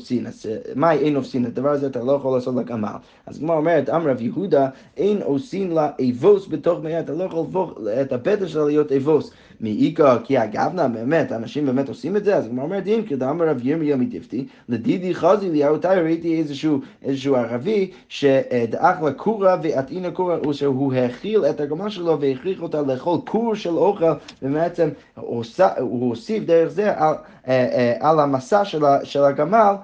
מהי 0.76 0.98
אין 0.98 1.16
אובצין? 1.16 1.46
הדבר 1.46 1.70
הזה 1.70 1.88
אתה 1.88 2.04
לא 2.04 2.12
יכול 2.12 2.38
לעשות 2.38 2.56
לגמל. 2.56 2.96
אז 3.26 3.38
הגמרא 3.38 3.56
אומרת, 3.58 3.90
אמר 3.90 4.10
רב 4.10 4.22
יהודה, 4.22 4.70
אין 4.98 5.22
עושים 5.22 5.72
לה 5.72 5.92
אבוס 6.10 6.48
בתוך 6.48 6.80
מאה, 6.84 7.00
אתה 7.00 7.14
לא 7.14 7.24
יכול 7.24 7.40
להפוך 7.40 7.80
את 8.02 8.14
הפתע 8.14 8.48
שלה 8.48 8.66
להיות 8.66 8.92
אבוס. 8.92 9.32
מאיכא 9.62 10.18
כי 10.24 10.38
הגבנה, 10.38 10.88
באמת, 10.88 11.32
אנשים 11.32 11.66
באמת 11.66 11.90
עושים 11.90 12.18
את 12.18 12.24
זה, 12.24 12.36
אז 12.36 12.46
הגמרא 12.46 12.64
אומרת, 12.64 12.88
אם 12.88 13.02
כדאמר 13.08 13.50
רב 13.50 13.66
ירמיה 13.68 13.96
מדיפתי, 13.96 14.48
לדידי 14.70 15.16
חזי 15.16 15.50
לי, 15.50 15.68
אותי 15.68 15.88
ראיתי 15.88 16.40
איזשהו, 16.40 16.80
איזשהו 17.04 17.36
ערבי 17.36 17.92
שדאח 18.10 19.02
לה 19.02 19.14
קורה 19.14 19.56
ועטעינה 19.64 20.12
קורה, 20.12 20.38
שהוא 20.52 20.94
האכיל 20.94 21.46
את 21.46 21.60
הגמל 21.60 21.90
שלו 21.90 22.20
והכריח 22.20 22.62
אותה 22.62 22.82
לאכול 22.82 23.20
קור 23.26 23.56
של 23.56 23.78
אוכל, 23.78 24.12
ובעצם 24.42 24.90
הוא 25.16 25.44
הוסיף 26.10 26.44
דרך 26.44 26.70
זה 26.70 26.98
על, 26.98 27.16
אה, 27.48 27.54
אה, 27.54 28.10
על 28.10 28.20
המסע 28.20 28.66
של 29.04 29.24
הגמל 29.24 29.76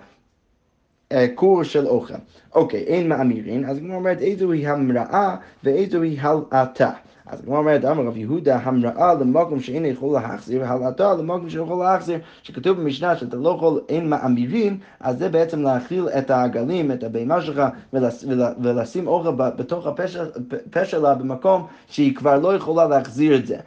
אה, 1.11 1.27
קור 1.35 1.63
של 1.63 1.87
אוכל. 1.87 2.13
אוקיי, 2.55 2.79
אין 2.79 3.09
מאמירין, 3.09 3.65
אז 3.65 3.77
הגמרא 3.77 3.95
אומרת 3.95 4.21
איזו 4.21 4.51
היא 4.51 4.69
המראה 4.69 5.35
ואיזו 5.63 6.01
היא 6.01 6.19
הלעתה. 6.21 6.91
אז 7.27 7.39
הגמרא 7.39 7.57
אומרת, 7.57 7.85
אמר 7.85 8.03
רב 8.03 8.17
יהודה, 8.17 8.57
המראה 8.57 9.13
למקום 9.13 9.59
שאין 9.59 9.85
יכול 9.85 10.13
להחזיר, 10.13 10.61
והלעתה 10.61 11.13
למקום 11.13 11.49
שיכול 11.49 11.83
להחזיר, 11.83 12.19
שכתוב 12.43 12.81
במשנה 12.81 13.15
שאתה 13.15 13.37
לא 13.37 13.49
יכול, 13.49 13.81
אין 13.89 14.09
מאמירים, 14.09 14.77
אז 14.99 15.17
זה 15.17 15.29
בעצם 15.29 15.61
להאכיל 15.61 16.09
את 16.09 16.31
העגלים, 16.31 16.91
את 16.91 17.03
הבהמה 17.03 17.41
שלך, 17.41 17.61
ולש, 17.93 18.25
ולשים 18.63 19.07
אוכל 19.07 19.31
בתוך 19.35 19.87
הפה 19.87 20.85
שלה 20.85 21.15
במקום 21.15 21.67
שהיא 21.87 22.15
כבר 22.15 22.39
לא 22.39 22.55
יכולה 22.55 22.87
להחזיר 22.87 23.35
את 23.35 23.47
זה. 23.47 23.57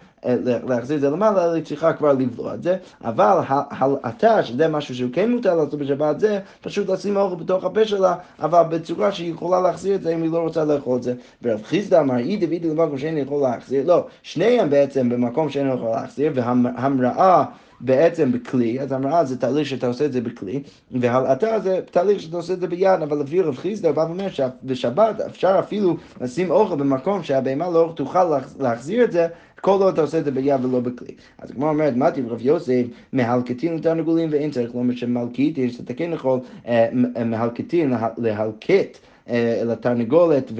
להחזיר 0.69 0.97
את 0.97 1.01
זה 1.01 1.11
למעלה, 1.11 1.53
היא 1.53 1.65
צריכה 1.65 1.93
כבר 1.93 2.13
לבלוע 2.13 2.55
את 2.55 2.63
זה, 2.63 2.77
אבל 3.05 3.39
הלעטה, 3.49 4.43
שזה 4.43 4.69
משהו 4.69 4.95
שהוא 4.95 5.11
כן 5.13 5.31
מותר 5.31 5.55
לעשות 5.55 5.75
בשבת, 5.75 6.21
זה 6.21 6.41
פשוט 6.61 6.89
לשים 6.89 7.17
אוכל 7.17 7.37
בתוך 7.37 7.65
הפה 7.65 7.85
שלה, 7.85 8.15
אבל 8.41 8.63
בצורה 8.63 9.13
שהיא 9.13 9.33
יכולה 9.33 9.61
להחזיר 9.61 9.95
את 9.95 10.03
זה 10.03 10.15
אם 10.15 10.23
היא 10.23 10.31
לא 10.31 10.39
רוצה 10.39 10.65
לאכול 10.65 10.97
את 10.97 11.03
זה. 11.03 11.15
ורב 11.43 11.63
חיסדא 11.63 12.01
אמר, 12.01 12.17
אי 12.17 12.37
דוד 12.37 12.65
למקום 12.65 12.99
שאין 12.99 13.19
יכול 13.19 13.43
להחזיר, 13.43 13.87
לא, 13.87 14.07
שניהם 14.23 14.71
בעצם 14.71 15.09
במקום 15.09 15.51
שאין 15.51 15.69
יכול 15.75 15.91
להחזיר, 15.91 16.33
והמראה 16.35 17.45
בעצם 17.81 18.33
בכלי, 18.33 18.81
אז 18.81 18.93
המראה 18.93 19.25
זה 19.25 19.39
תהליך 19.39 19.69
שאתה 19.69 19.87
עושה 19.87 20.05
את 20.05 20.13
זה 20.13 20.21
בכלי, 20.21 20.63
והלעטה 20.91 21.61
זה 21.61 21.81
תהליך 21.91 22.21
שאתה 22.21 22.37
עושה 22.37 22.53
את 22.53 22.61
זה 22.61 22.67
ביד, 22.67 23.03
אבל 23.03 23.21
לפי 23.21 23.41
רב 23.41 23.57
חיסדא 23.57 23.93
בא 23.93 24.01
ואומר 24.01 24.29
שבשבת 24.31 25.21
אפשר 25.21 25.57
אפילו 25.59 25.97
לשים 26.21 26.51
אוכל 26.51 26.77
במקום 26.77 27.23
שהבהמה 27.23 27.71
לא 27.71 27.93
תוכל 27.97 28.25
להחזיר 28.59 29.05
את 29.05 29.13
זה, 29.13 29.27
כל 29.61 29.71
עוד 29.71 29.93
אתה 29.93 30.03
עושה 30.03 30.19
את 30.19 30.25
זה 30.25 30.31
ביד 30.31 30.65
ולא 30.65 30.81
בכלי. 30.81 31.15
אז 31.39 31.51
כמו 31.51 31.69
אומרת, 31.69 31.97
מתי 31.97 32.23
רב 32.29 32.39
יוסף, 32.41 32.85
מהלקטין 33.13 33.77
לתרנגולים 33.77 34.29
ואין 34.33 34.51
צריך 34.51 34.75
לומר 34.75 34.95
שמלקיטין, 34.95 35.71
שאתה 35.71 35.95
כן 35.95 36.13
יכול 36.13 36.41
אה, 36.67 36.89
מהלקטין 37.25 37.93
להלקט. 38.19 38.99
אה, 39.29 39.63
לתרנגולת, 39.65 40.53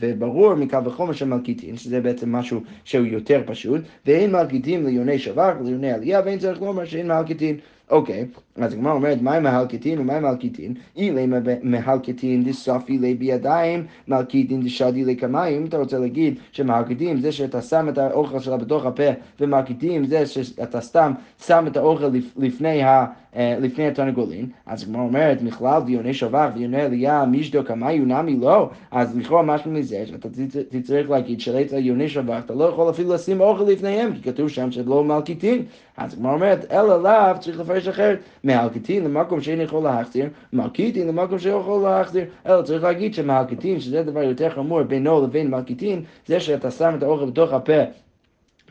וברור 0.00 0.54
מקו 0.54 0.84
וחומר 0.84 1.12
של 1.12 1.24
מלכיתין, 1.24 1.76
שזה 1.76 2.00
בעצם 2.00 2.32
משהו 2.32 2.60
שהוא 2.84 3.06
יותר 3.06 3.42
פשוט, 3.46 3.80
ואין 4.06 4.32
מלכיתין 4.32 4.86
ליוני 4.86 5.18
שבח 5.18 5.54
וליוני 5.60 5.92
עלייה, 5.92 6.20
ואין 6.24 6.38
צריך 6.38 6.62
לומר 6.62 6.84
שאין 6.84 7.08
מלכיתין. 7.08 7.56
אוקיי, 7.90 8.26
אז 8.56 8.72
הגמרא 8.72 8.92
אומרת, 8.92 9.22
מה 9.22 9.34
עם 9.34 9.42
מהלקטין 9.42 9.98
ומה 9.98 10.16
עם 10.16 10.22
מלכיתין? 10.22 10.74
אילי 10.96 11.26
מהלקטין 11.62 12.44
דסופי 12.44 12.98
לי 12.98 13.14
בידיים, 13.14 13.86
מלכיתין 14.08 14.62
דשדי 14.62 15.04
לי 15.04 15.16
כמיים. 15.16 15.60
אם 15.60 15.66
אתה 15.66 15.78
רוצה 15.78 15.98
להגיד 15.98 16.38
שמלכיתין 16.52 17.20
זה 17.20 17.32
שאתה 17.32 17.62
שם 17.62 17.88
את 17.88 17.98
האוכל 17.98 18.40
שלה 18.40 18.56
בתוך 18.56 18.86
הפה, 18.86 19.10
ומלכיתין 19.40 20.06
זה 20.06 20.26
שאתה 20.26 20.80
סתם 20.80 21.12
שם 21.46 21.64
את 21.66 21.76
האוכל 21.76 22.10
לפני 22.36 22.82
ה... 22.82 23.06
אה, 23.36 23.56
לפני 23.60 23.88
התרנגולין, 23.88 24.46
אז 24.66 24.82
הגמרא 24.82 25.02
אומרת, 25.02 25.42
מכלל 25.42 25.82
ויוני 25.86 26.14
שבח 26.14 26.48
ויוני 26.54 26.82
עלייה, 26.82 27.24
מישדו 27.24 27.64
כמיו 27.64 28.04
נמי 28.04 28.36
לא, 28.36 28.70
אז 28.90 29.16
לכאורה 29.16 29.42
משהו 29.42 29.70
מזה 29.70 30.04
שאתה 30.06 30.28
תצטרך 30.68 31.10
להגיד 31.10 31.40
שלאצל 31.40 31.78
יוני 31.78 32.08
שבח 32.08 32.38
אתה 32.44 32.54
לא 32.54 32.64
יכול 32.64 32.90
אפילו 32.90 33.14
לשים 33.14 33.40
אוכל 33.40 33.64
לפניהם, 33.64 34.12
כי 34.14 34.22
כתוב 34.22 34.48
שם 34.48 34.70
שלא 34.70 35.04
מלכיתין. 35.04 35.62
אז 35.96 36.14
הגמרא 36.14 36.32
אומרת, 36.32 36.72
אלא 36.72 37.02
לאו 37.02 37.40
צריך 37.40 37.60
לפרש 37.60 37.88
אחרת, 37.88 38.18
מהלכיתין 38.44 39.04
למקום 39.04 39.40
שאין 39.40 39.60
יכול 39.60 39.82
להחזיר, 39.82 40.26
מלכיתין 40.52 41.08
למקום 41.08 41.38
שיכול 41.38 41.82
להחזיר, 41.82 42.24
אלא 42.46 42.62
צריך 42.62 42.82
להגיד 42.82 43.14
שמלכיתין, 43.14 43.80
שזה 43.80 44.02
דבר 44.02 44.22
יותר 44.22 44.50
חמור 44.50 44.82
בינו 44.82 45.24
לבין 45.24 45.50
מלכיתין, 45.50 46.04
זה 46.26 46.40
שאתה 46.40 46.70
שם 46.70 46.94
את 46.98 47.02
האוכל 47.02 47.26
בתוך 47.26 47.52
הפה 47.52 47.82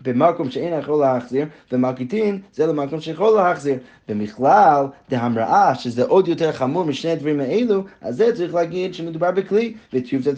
במקום 0.01 0.49
שאין 0.49 0.79
יכול 0.79 0.99
להחזיר, 0.99 1.45
ומלכיתין 1.71 2.41
זה 2.53 2.67
למקום 2.67 2.99
שיכול 2.99 3.35
להחזיר. 3.35 3.75
ומכלל 4.09 4.85
דהמראה, 5.09 5.75
שזה 5.75 6.03
עוד 6.03 6.27
יותר 6.27 6.51
חמור 6.51 6.85
משני 6.85 7.11
הדברים 7.11 7.39
האלו, 7.39 7.83
אז 8.01 8.15
זה 8.15 8.35
צריך 8.35 8.53
להגיד 8.53 8.93
שמדובר 8.93 9.31
בכלי, 9.31 9.73
וטיוב 9.93 10.23
זה 10.23 10.31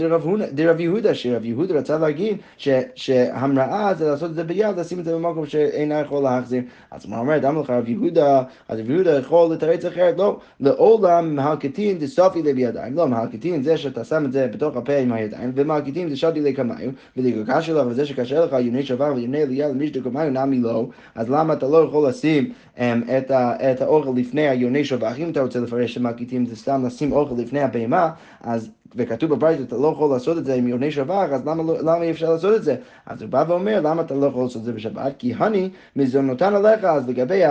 דרב 0.51 0.79
יהודה, 0.79 1.15
שרב 1.15 1.45
יהודה 1.45 1.73
רצה 1.75 1.97
להגיד 1.97 2.37
ש, 2.57 2.69
שהמראה 2.95 3.93
זה 3.93 4.07
לעשות 4.07 4.29
את 4.29 4.35
זה 4.35 4.43
ביד, 4.43 4.79
לשים 4.79 4.99
את 4.99 5.05
זה 5.05 5.15
במקום 5.15 5.45
שאינה 5.45 5.99
יכול 5.99 6.23
להחזיר. 6.23 6.61
אז 6.91 7.05
מה 7.05 7.19
אומרת, 7.19 7.45
אמר 7.45 7.61
לך 7.61 7.69
רב 7.69 7.89
יהודה, 7.89 8.43
אז 8.69 8.79
רב 8.79 8.89
יהודה 8.89 9.17
יכול 9.17 9.53
לתרץ 9.53 9.85
אחרת, 9.85 10.17
לא, 10.17 10.39
לעולם 10.59 11.35
מהלקטין 11.35 11.99
דסופי 11.99 12.41
לי 12.41 12.53
בידיים, 12.53 12.95
לא, 12.95 13.07
מהלקטין 13.07 13.63
זה 13.63 13.77
שאתה 13.77 14.03
שם 14.03 14.25
את 14.25 14.31
זה 14.31 14.47
בתוך 14.47 14.75
הפה 14.75 14.95
עם 14.95 15.13
הידיים, 15.13 15.51
ומהלקטין 15.55 16.09
זה 16.09 16.17
שדי 16.17 16.41
לי 16.41 16.55
כמיים, 16.55 16.91
ולגבי 17.17 17.61
שלו, 17.61 17.87
וזה 17.87 18.05
שקשה 18.05 18.45
לך 18.45 18.51
יוני 18.51 18.83
שבר 18.83 19.13
ויוני 19.15 19.41
עלייה 19.41 19.67
למישהו 19.67 20.03
כמיים, 20.03 20.33
נמי 20.33 20.59
לא, 20.59 20.87
אז 21.15 21.29
למה 21.29 21.53
אתה 21.53 21.67
לא 21.67 21.77
יכול 21.77 22.09
לשים 22.09 22.51
um, 22.77 22.79
את 23.17 23.31
ה... 23.31 23.54
את 23.55 23.81
האוכל 23.81 24.13
לפני 24.15 24.47
היוני 24.49 24.85
שבח, 24.85 25.19
אם 25.19 25.29
אתה 25.29 25.41
רוצה 25.41 25.59
לפרש 25.59 25.93
שמקיטים 25.93 26.45
זה 26.45 26.55
סתם 26.55 26.85
לשים 26.85 27.11
אוכל 27.11 27.35
לפני 27.41 27.61
הבהמה, 27.61 28.11
אז 28.41 28.69
וכתוב 28.95 29.29
בברית, 29.29 29.61
אתה 29.61 29.77
לא 29.77 29.87
יכול 29.87 30.09
לעשות 30.09 30.37
את 30.37 30.45
זה 30.45 30.53
עם 30.53 30.67
יוני 30.67 30.91
שבח, 30.91 31.27
אז 31.31 31.47
למה, 31.47 31.63
לא- 31.63 31.79
למה 31.79 32.01
אי 32.01 32.11
אפשר 32.11 32.31
לעשות 32.31 32.55
את 32.55 32.63
זה? 32.63 32.75
אז 33.05 33.21
הוא 33.21 33.29
בא 33.29 33.45
ואומר, 33.47 33.81
למה 33.81 34.01
אתה 34.01 34.13
לא 34.15 34.25
יכול 34.25 34.43
לעשות 34.43 34.57
את 34.59 34.63
זה 34.63 34.73
בשבת? 34.73 35.13
כי 35.17 35.33
הני 35.37 35.69
מזונותן 35.95 36.55
עליך, 36.55 36.83
אז 36.83 37.09
לגבי 37.09 37.41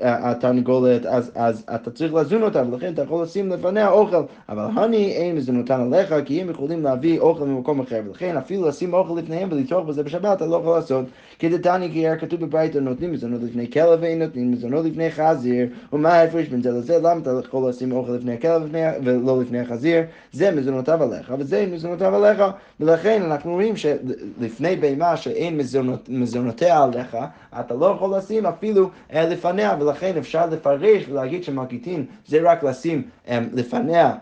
התרנגולת, 0.00 1.06
אז, 1.06 1.30
אז 1.34 1.64
אתה 1.74 1.90
צריך 1.90 2.14
לזון 2.14 2.42
אותה, 2.42 2.62
ולכן 2.70 2.92
אתה 2.92 3.02
יכול 3.02 3.22
לשים 3.22 3.48
לפניה 3.48 3.90
אוכל, 3.90 4.22
אבל 4.48 4.66
הני 4.74 5.12
אין 5.12 5.36
מזונותן 5.36 5.80
עליך, 5.80 6.14
כי 6.24 6.40
הם 6.40 6.50
יכולים 6.50 6.82
להביא 6.82 7.20
אוכל 7.20 7.44
ממקום 7.44 7.80
אחר, 7.80 8.00
ולכן 8.06 8.36
אפילו 8.36 8.68
לשים 8.68 8.94
אוכל 8.94 9.14
לפניהם 9.18 9.48
ולצרוך 9.52 9.86
בזה 9.86 10.02
בשבת, 10.02 10.36
אתה 10.36 10.46
לא 10.46 10.56
יכול 10.56 10.76
לעשות. 10.76 11.04
כדתני, 11.38 11.90
כי 11.92 11.98
היה 11.98 12.16
כתוב 12.16 12.40
בברית, 12.40 12.76
נותנים 12.76 13.12
מזונות 13.12 13.40
לפני 13.42 13.70
כלב 13.70 13.98
ואין 14.02 14.22
נותנים 14.22 14.50
מזונות 14.50 14.84
לפני 14.84 15.10
חזיר, 15.10 15.66
ומה 15.92 16.08
ההפרש 16.08 16.48
בין 16.48 16.62
זה 16.62 16.70
לזה? 16.70 16.98
למה 16.98 17.20
אתה 17.22 17.30
יכול 17.46 17.68
לשים 17.68 17.92
אוכל 17.92 18.12
לפני 18.12 18.32
הכלב 18.32 18.62
ולא 19.04 19.40
לפני 19.40 19.60
החזיר? 19.60 20.02
זה 20.32 20.50
מזונותיו 20.96 21.02
עליך, 21.02 21.32
וזה 21.38 21.66
מזונותיו 21.72 22.14
עליך, 22.14 22.42
ולכן 22.80 23.22
אנחנו 23.22 23.52
רואים 23.52 23.76
שלפני 23.76 24.76
בהמה 24.76 25.16
שאין 25.16 25.56
מזונות, 25.56 26.08
מזונותיה 26.08 26.82
עליך, 26.82 27.16
אתה 27.60 27.74
לא 27.74 27.86
יכול 27.86 28.16
לשים 28.16 28.46
אפילו 28.46 28.90
אה, 29.12 29.26
לפניה, 29.28 29.76
ולכן 29.80 30.16
אפשר 30.18 30.46
לפרש 30.46 31.08
ולהגיד 31.08 31.44
שמלכיטין 31.44 32.04
זה 32.26 32.38
רק 32.42 32.62
לשים 32.62 33.02
אה, 33.28 33.38
לפניה 33.52 34.14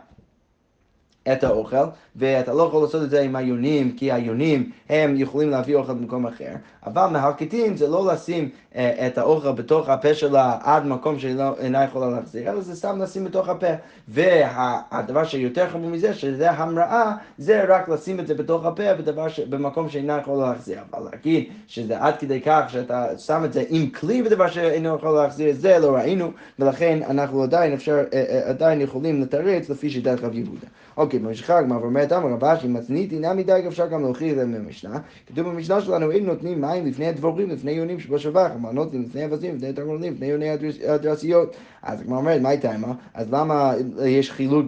את 1.32 1.44
האוכל, 1.44 1.84
ואתה 2.16 2.52
לא 2.52 2.62
יכול 2.62 2.82
לעשות 2.82 3.02
את 3.02 3.10
זה 3.10 3.20
עם 3.20 3.36
היונים, 3.36 3.92
כי 3.92 4.12
היונים 4.12 4.70
הם 4.88 5.14
יכולים 5.16 5.50
להביא 5.50 5.74
אוכל 5.74 5.92
במקום 5.92 6.26
אחר. 6.26 6.52
אבל 6.86 7.06
מהלקטין 7.06 7.76
זה 7.76 7.88
לא 7.88 8.12
לשים 8.12 8.48
אה, 8.76 9.06
את 9.06 9.18
האוכל 9.18 9.52
בתוך 9.52 9.88
הפה 9.88 10.14
שלה 10.14 10.58
עד 10.62 10.86
מקום 10.86 11.18
שהיא 11.18 11.34
לא, 11.34 11.54
אינה 11.58 11.84
יכולה 11.84 12.10
להחזיר, 12.10 12.50
אלא 12.50 12.60
זה 12.60 12.76
סתם 12.76 13.02
לשים 13.02 13.24
בתוך 13.24 13.48
הפה. 13.48 13.66
והדבר 14.08 15.24
שיותר 15.24 15.68
חמור 15.70 15.90
מזה, 15.90 16.14
שזה 16.14 16.50
המראה, 16.50 17.12
זה 17.38 17.64
רק 17.68 17.88
לשים 17.88 18.20
את 18.20 18.26
זה 18.26 18.34
בתוך 18.34 18.64
הפה 18.64 18.82
ש... 19.28 19.40
במקום 19.40 19.88
שאינה 19.88 20.18
יכולה 20.22 20.48
להחזיר. 20.48 20.78
אבל 20.92 21.08
להגיד 21.12 21.44
שזה 21.66 21.98
עד 22.00 22.16
כדי 22.18 22.40
כך 22.40 22.64
שאתה 22.68 23.18
שם 23.18 23.44
את 23.44 23.52
זה 23.52 23.64
עם 23.68 23.90
כלי 23.90 24.22
בדבר 24.22 24.48
שאינו 24.48 24.96
יכול 24.96 25.10
להחזיר, 25.10 25.54
זה 25.54 25.78
לא 25.78 25.96
ראינו, 25.96 26.30
ולכן 26.58 26.98
אנחנו 27.02 27.42
עדיין 27.42 27.72
אפשר, 27.72 28.04
אה, 28.12 28.24
אה, 28.28 28.48
עדיין 28.48 28.80
יכולים 28.80 29.22
לתרץ 29.22 29.70
לפי 29.70 29.90
שיטת 29.90 30.20
רב 30.22 30.34
יהודה. 30.34 30.66
אוקיי, 30.96 31.17
ממשיכה 31.22 31.58
הגמרא 31.58 31.78
ואומרת, 31.78 32.12
אמר 32.12 32.28
רב 32.28 32.44
אשי, 32.44 32.68
מצנית 32.68 33.12
אינה 33.12 33.34
מדי, 33.34 33.64
אפשר 33.68 33.86
גם 33.86 34.02
להוכיח 34.02 34.32
את 34.32 34.36
זה 34.36 34.44
במשנה. 34.44 34.98
כתוב 35.26 35.48
במשנה 35.48 35.80
שלנו, 35.80 36.10
אין 36.10 36.26
נותנים 36.26 36.60
מים 36.60 36.86
לפני 36.86 37.06
הדבורים, 37.06 37.50
לפני 37.50 37.70
יונים 37.70 38.00
שבשבח, 38.00 38.50
אמנות 38.56 38.94
לפני 38.94 39.24
אבזים, 39.24 39.56
לפני 39.56 39.72
תרנגולים, 39.72 40.12
לפני 40.12 40.26
יוני 40.26 40.50
הדרסיות. 40.88 41.56
אז 41.82 42.00
הגמרא 42.00 42.18
אומרת, 42.18 42.40
מה 42.40 42.48
הייתה 42.48 42.70
עימה? 42.70 42.92
אז 43.14 43.32
למה 43.32 43.72
יש 44.06 44.32
חילוק 44.32 44.66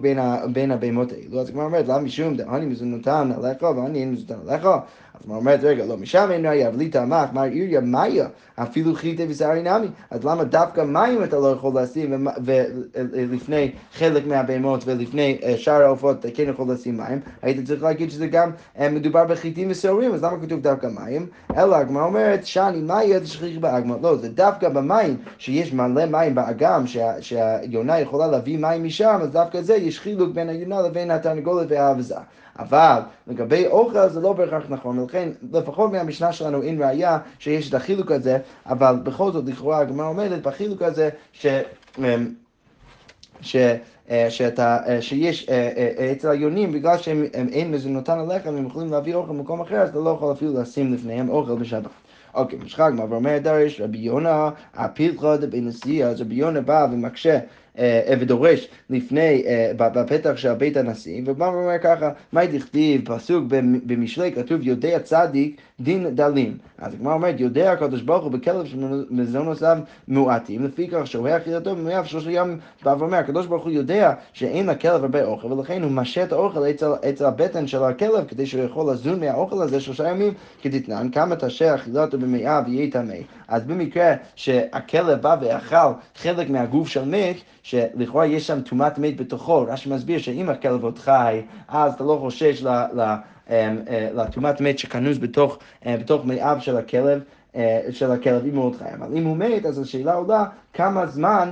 בין 0.52 0.70
הבהמות 0.70 1.12
האלו? 1.12 1.40
אז 1.40 1.48
הגמרא 1.48 1.64
אומרת, 1.64 1.88
למה 1.88 2.00
משום 2.00 2.36
דהני 2.36 2.66
מזונותן 2.66 3.30
עליך 3.36 3.62
ואני 3.62 4.00
אין 4.00 4.12
מזונותן 4.12 4.48
עליך? 4.48 4.68
אז 5.20 5.28
הוא 5.28 5.36
אומרת, 5.36 5.60
רגע, 5.62 5.86
לא, 5.86 5.96
משם 5.96 6.28
אין 6.30 6.46
ראייה, 6.46 6.68
אבל 6.68 6.78
לי 6.78 6.88
טעמך, 6.88 7.32
מר 7.32 7.42
עיריה, 7.42 7.80
מאיה, 7.80 8.26
אפילו 8.54 8.94
חיטה 8.94 9.22
ושערי 9.28 9.62
נמי. 9.62 9.86
אז 10.10 10.24
למה 10.24 10.44
דווקא 10.44 10.80
מים 10.80 11.24
אתה 11.24 11.38
לא 11.38 11.46
יכול 11.46 11.80
לשים, 11.80 12.26
ולפני 12.44 13.72
חלק 13.92 14.26
מהבהמות 14.26 14.82
ולפני 14.86 15.38
אה, 15.42 15.54
שאר 15.56 15.82
העופות 15.82 16.18
אתה 16.20 16.28
כן 16.34 16.44
יכול 16.48 16.72
לשים 16.72 16.96
מים? 16.96 17.20
היית 17.42 17.66
צריך 17.66 17.82
להגיד 17.82 18.10
שזה 18.10 18.26
גם 18.26 18.50
אה, 18.78 18.90
מדובר 18.90 19.24
בחיטים 19.24 19.70
ושעורים, 19.70 20.14
אז 20.14 20.24
למה 20.24 20.40
כתוב 20.42 20.60
דווקא 20.60 20.86
מים? 20.86 21.26
אלא 21.56 21.76
הגמרא 21.76 22.04
אומרת, 22.04 22.46
שאני 22.46 22.80
מאיה 22.80 23.20
תשכיח 23.20 23.58
באגמא. 23.58 23.96
לא, 24.02 24.16
זה 24.16 24.28
דווקא 24.28 24.68
במים, 24.68 25.16
שיש 25.38 25.72
מלא 25.72 26.06
מים 26.06 26.34
באגם, 26.34 26.84
שהיונה 27.20 28.00
יכולה 28.00 28.26
להביא 28.26 28.58
מים 28.58 28.84
משם, 28.84 29.18
אז 29.22 29.30
דווקא 29.30 29.62
זה 29.62 29.76
יש 29.76 30.00
חילוק 30.00 30.34
בין 30.34 30.48
היונה 30.48 30.82
לבין 30.82 31.10
התרנגולת 31.10 31.66
והאבזה. 31.70 32.16
אבל 32.60 33.00
לגבי 33.26 33.66
אוכל 33.66 34.08
זה 34.08 34.20
לא 34.20 34.32
בהכרח 34.32 34.62
נכון, 34.68 34.98
ולכן 35.10 35.28
לפחות 35.52 35.92
מהמשנה 35.92 36.32
שלנו 36.32 36.62
אין 36.62 36.82
ראייה 36.82 37.18
שיש 37.38 37.68
את 37.68 37.74
החילוק 37.74 38.10
הזה, 38.10 38.38
אבל 38.66 38.96
בכל 39.02 39.32
זאת 39.32 39.44
לכאורה 39.48 39.78
הגמרא 39.78 40.08
עומדת 40.08 40.42
בחילוק 40.42 40.82
הזה 40.82 41.08
ש... 41.32 41.46
אמ, 41.98 42.34
ש... 43.40 43.56
אה, 44.10 44.30
שאתה, 44.30 44.78
אה, 44.86 45.02
שיש 45.02 45.48
אה, 45.48 46.12
אצל 46.12 46.30
היונים, 46.30 46.72
בגלל 46.72 46.98
שאין 46.98 47.70
מזונותן 47.70 48.18
עליך, 48.18 48.46
הם 48.46 48.66
יכולים 48.66 48.90
להביא 48.90 49.14
אוכל 49.14 49.32
במקום 49.32 49.60
אחר, 49.60 49.76
אז 49.76 49.88
אתה 49.88 49.98
לא 49.98 50.10
יכול 50.10 50.32
אפילו 50.32 50.60
לשים 50.60 50.94
לפניהם 50.94 51.28
אוכל 51.28 51.54
בשבת. 51.54 51.90
אוקיי, 52.34 52.58
משחק, 52.64 52.90
מה 52.94 53.04
ואומר 53.08 53.38
דרש, 53.38 53.80
רבי 53.80 53.98
יונה, 53.98 54.50
הפילחה 54.74 55.36
דבי 55.36 55.60
נשיא, 55.60 56.06
אז 56.06 56.20
רבי 56.20 56.34
יונה 56.34 56.60
בא 56.60 56.86
ומקשה 56.92 57.38
אה, 57.78 58.14
ודורש 58.20 58.68
לפני, 58.90 59.42
אה, 59.46 59.72
בפתח 59.76 60.36
של 60.36 60.54
בית 60.54 60.76
הנשיא, 60.76 61.22
ובא 61.26 61.44
ואומר 61.44 61.78
ככה, 61.82 62.10
מה 62.32 62.46
דכתיב, 62.46 63.14
פסוק 63.14 63.44
במשלי, 63.86 64.32
כתוב 64.32 64.62
יודע 64.62 64.98
צדיק 64.98 65.60
דין 65.80 66.14
דלים. 66.14 66.56
אז 66.78 66.94
הגמרא 66.94 67.14
אומרת, 67.14 67.40
יודע 67.40 67.72
הקדוש 67.72 68.02
ברוך 68.02 68.24
הוא 68.24 68.32
בכלב 68.32 68.66
שמזונותיו 68.66 69.78
מועטים, 70.08 70.64
לפי 70.64 70.88
כך 70.88 71.06
שוהה 71.06 71.36
אכילתו 71.36 71.76
במאה 71.76 72.00
ושלושה 72.02 72.30
ימים, 72.30 72.58
בא 72.84 72.94
ואומר, 72.98 73.16
הקדוש 73.16 73.46
ברוך 73.46 73.64
הוא 73.64 73.72
יודע 73.72 74.12
שאין 74.32 74.66
לכלב 74.66 75.02
הרבה 75.02 75.24
אוכל, 75.24 75.52
ולכן 75.52 75.82
הוא 75.82 75.90
משה 75.90 76.22
את 76.22 76.32
האוכל 76.32 76.70
אצל, 76.70 76.92
אצל 77.08 77.24
הבטן 77.24 77.66
של 77.66 77.82
הכלב, 77.82 78.24
כדי 78.28 78.46
שהוא 78.46 78.64
יכול 78.64 78.92
לזון 78.92 79.20
מהאוכל 79.20 79.62
הזה 79.62 79.80
שלושה 79.80 80.08
ימים, 80.08 80.34
כדתנן, 80.62 81.08
כמה 81.12 81.36
תשה 81.36 81.74
אכילתו 81.74 82.18
במאה 82.18 82.62
ויהיה 82.66 82.90
טמא. 82.90 83.14
אז 83.48 83.64
במקרה 83.64 84.14
שהכלב 84.34 85.22
בא 85.22 85.36
ואכל 85.40 85.92
חלק 86.14 86.50
מהגוף 86.50 86.88
של 86.88 87.04
מת, 87.04 87.36
שלכאורה 87.70 88.26
יש 88.26 88.46
שם 88.46 88.60
טומאת 88.60 88.98
מת 88.98 89.16
בתוכו, 89.16 89.64
רש"י 89.68 89.90
מסביר 89.90 90.18
שאם 90.18 90.48
הכלב 90.48 90.84
עוד 90.84 90.98
חי, 90.98 91.42
אז 91.68 91.94
אתה 91.94 92.04
לא 92.04 92.18
חושש 92.20 92.64
אמ, 92.64 92.74
אה, 93.88 94.08
לטומאת 94.14 94.60
מת 94.60 94.78
שכנוס 94.78 95.18
בתוך, 95.18 95.58
אה, 95.86 95.96
בתוך 95.96 96.24
מאיו 96.24 96.56
של 96.60 96.76
הכלב. 96.76 97.20
אה, 97.56 97.80
של 97.90 98.10
הכלב 98.10 98.46
אם 98.46 98.56
הוא 98.56 98.64
עוד 98.64 98.76
חי. 98.76 98.84
אבל 98.98 99.16
אם 99.16 99.24
הוא 99.24 99.36
מת, 99.36 99.66
אז 99.66 99.78
השאלה 99.78 100.14
עולה 100.14 100.44
כמה 100.72 101.06
זמן 101.06 101.50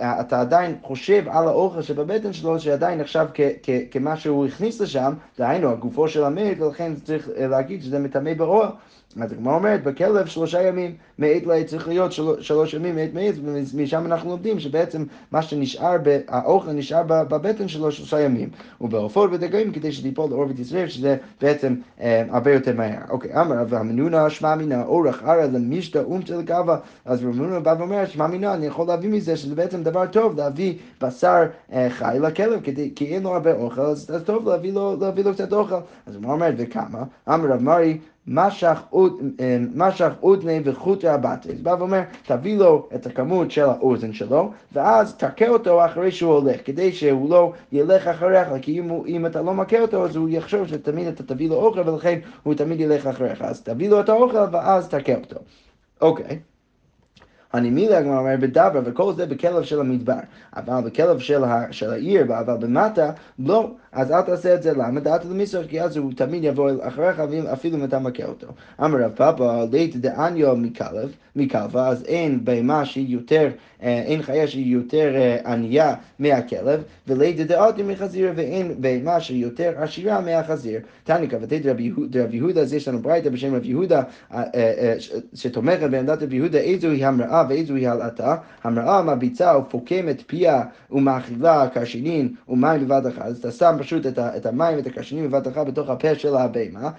אתה 0.00 0.40
עדיין 0.40 0.76
חושב 0.82 1.24
על 1.28 1.48
האוכל 1.48 1.82
שבבטן 1.82 2.32
שלו, 2.32 2.60
שעדיין 2.60 3.00
נחשב 3.00 3.26
כמה 3.90 4.16
שהוא 4.16 4.46
הכניס 4.46 4.80
לשם, 4.80 5.12
דהיינו, 5.38 5.70
הגופו 5.70 6.08
של 6.08 6.24
המת, 6.24 6.60
ולכן 6.60 6.94
צריך 6.94 7.28
להגיד 7.36 7.82
שזה 7.82 7.98
מטמא 7.98 8.34
באוהל. 8.34 8.68
אז 9.16 9.32
הגמרא 9.32 9.54
אומרת, 9.54 9.82
בכלב 9.84 10.26
שלושה 10.26 10.62
ימים 10.62 10.94
מעת 11.18 11.46
לעת 11.46 11.66
צריך 11.66 11.88
להיות 11.88 12.12
של, 12.12 12.42
שלוש 12.42 12.74
ימים 12.74 12.96
מעת 12.96 13.14
מעת, 13.14 13.34
ומשם 13.74 14.06
אנחנו 14.06 14.30
לומדים 14.30 14.60
שבעצם 14.60 15.04
מה 15.32 15.42
שנשאר, 15.42 15.96
האוכל 16.28 16.72
נשאר 16.72 17.02
בבטן 17.02 17.68
שלו 17.68 17.92
שלושה 17.92 18.20
ימים. 18.20 18.48
ובעופות 18.80 19.30
ודגים 19.32 19.72
כדי 19.72 19.92
שתיפול 19.92 20.30
לאור 20.30 20.46
ותשרף, 20.48 20.88
שזה 20.88 21.16
בעצם 21.40 21.74
אה, 22.00 22.24
הרבה 22.30 22.52
יותר 22.52 22.76
מהר. 22.76 22.98
אוקיי, 23.08 23.40
אמר 23.40 23.56
רב 23.56 23.74
המנונה 23.74 24.30
שמע 24.30 24.54
מינה 24.54 24.84
אורך 24.84 25.22
ערא 25.22 25.44
למישתא 25.44 25.98
אומתא 25.98 26.32
לגבה, 26.32 26.76
אז 27.04 27.24
רב 27.24 27.28
המנונה 27.28 27.60
בא 27.60 27.74
ואומר, 27.78 28.06
שמע 28.06 28.26
מינה, 28.26 28.54
אני 28.54 28.66
יכול 28.66 28.86
להביא 28.86 29.10
מזה 29.10 29.36
שזה 29.36 29.54
בעצם 29.54 29.82
דבר 29.82 30.06
טוב 30.06 30.36
להביא 30.36 30.74
בשר 31.00 31.42
אה, 31.72 31.86
חי 31.90 32.16
לכלב, 32.20 32.60
כדי, 32.64 32.92
כי 32.96 33.06
אין 33.06 33.22
לו 33.22 33.34
הרבה 33.34 33.52
אוכל, 33.52 33.80
אז, 33.80 34.10
אז 34.14 34.22
טוב 34.22 34.48
להביא 34.48 34.72
לו, 34.72 34.96
להביא 35.00 35.24
לו 35.24 35.32
קצת 35.32 35.52
אוכל. 35.52 35.74
אז 36.06 36.14
הוא 36.14 36.32
אומר, 36.32 36.50
וכמה? 36.56 37.02
אמר 37.28 37.48
רב 37.48 37.62
מרי, 37.62 37.98
משך 38.28 38.82
אה, 39.40 40.58
וחוטה 40.64 41.14
הבטה. 41.14 41.48
אז 41.48 41.60
בא 41.60 41.76
ואומר, 41.78 42.00
תביא 42.26 42.58
לו 42.58 42.88
את 42.94 43.06
הכמות 43.06 43.50
של 43.50 43.64
האוזן 43.64 44.12
שלו, 44.12 44.50
ואז 44.72 45.16
תכה 45.16 45.48
אותו 45.48 45.84
אחרי 45.84 46.10
שהוא 46.10 46.32
הולך, 46.32 46.60
כדי 46.64 46.92
שהוא 46.92 47.30
לא 47.30 47.52
ילך 47.72 48.06
אחריך, 48.06 48.48
כי 48.62 48.78
אם, 48.78 48.90
אם 49.06 49.26
אתה 49.26 49.42
לא 49.42 49.54
מכה 49.54 49.80
אותו, 49.80 50.04
אז 50.04 50.16
הוא 50.16 50.28
יחשוב 50.28 50.66
שתמיד 50.66 51.06
אתה 51.06 51.22
תביא 51.22 51.48
לו 51.48 51.54
אוכל, 51.54 51.88
ולכן 51.88 52.18
הוא 52.42 52.54
תמיד 52.54 52.80
ילך 52.80 53.06
אחריך. 53.06 53.42
אז 53.42 53.62
תביא 53.62 53.88
לו 53.88 54.00
את 54.00 54.08
האוכל, 54.08 54.44
ואז 54.52 54.88
תכה 54.88 55.14
אותו. 55.14 55.36
אוקיי. 56.00 56.26
Okay. 56.26 56.58
הנימילה 57.52 57.98
הגמרא 57.98 58.18
אומר 58.18 58.34
בדבר, 58.40 58.80
וכל 58.84 59.12
זה 59.12 59.26
בכלב 59.26 59.62
של 59.62 59.80
המדבר. 59.80 60.18
אבל 60.56 60.80
בכלב 60.84 61.18
של, 61.18 61.44
ה, 61.44 61.64
של 61.70 61.90
העיר, 61.90 62.22
אבל 62.22 62.56
במטה, 62.60 63.10
לא. 63.38 63.70
אז 63.92 64.12
אל 64.12 64.22
תעשה 64.22 64.54
את 64.54 64.62
זה, 64.62 64.72
למה? 64.72 65.00
דעת 65.00 65.24
למיסוך, 65.24 65.62
כי 65.68 65.82
אז 65.82 65.96
הוא 65.96 66.12
תמיד 66.16 66.44
יבוא 66.44 66.70
אחריך, 66.80 67.22
אפילו 67.52 67.76
אם 67.76 67.84
אתה 67.84 67.98
מכה 67.98 68.24
אותו. 68.24 68.46
אמר 68.84 68.98
רב 69.04 69.12
פאפא, 69.14 69.64
דית 69.64 69.96
דעניו 69.96 70.56
מכלב, 70.56 71.12
מכלבה, 71.36 71.88
אז 71.88 72.04
אין 72.04 72.44
בהמה 72.44 72.84
שהיא 72.84 73.08
יותר, 73.08 73.48
אה, 73.82 74.02
אין 74.02 74.22
חיה 74.22 74.46
שהיא 74.46 74.72
יותר 74.72 75.14
אה, 75.16 75.52
ענייה 75.52 75.94
מהכלב, 76.18 76.82
ולית 77.06 77.36
דעתי 77.36 77.82
מחזיר, 77.82 78.32
ואין 78.36 78.74
בהמה 78.78 79.20
שהיא 79.20 79.42
יותר 79.42 79.72
עשירה 79.76 80.20
מהחזיר. 80.20 80.80
תניא 81.04 81.28
כבתי 81.28 81.58
דרב 82.10 82.34
יהודה, 82.34 82.60
אז 82.60 82.74
יש 82.74 82.88
לנו 82.88 82.98
ברייתא 82.98 83.30
בשם 83.30 83.54
רב 83.54 83.64
יהודה, 83.64 84.02
אה, 84.34 84.94
שתומכת 85.34 85.90
בעמדת 85.90 86.22
רב 86.22 86.32
יהודה, 86.32 86.58
איזו 86.58 86.90
היא 86.90 87.06
המראה 87.06 87.44
ואיזו 87.48 87.74
היא 87.74 87.88
הלעטה. 87.88 88.36
המראה 88.64 89.02
מביצה 89.02 89.58
ופוקמת 89.58 90.22
פיה 90.26 90.62
ומאכילה 90.90 91.68
קרשינין 91.74 92.34
ומים 92.48 92.88
בבת 92.88 93.06
אחת. 93.06 93.22
אז 93.22 93.38
אתה 93.38 93.50
שם 93.50 93.76
פשוט 93.88 94.06
את, 94.06 94.18
ה, 94.18 94.36
את 94.36 94.46
המים 94.46 94.76
ואת 94.76 94.86
הקרשינים 94.86 95.30
בבת 95.30 95.48
אחת 95.48 95.66
בתוך 95.66 95.88
הפה 95.90 96.14
של 96.14 96.36
הבהמה. 96.36 96.90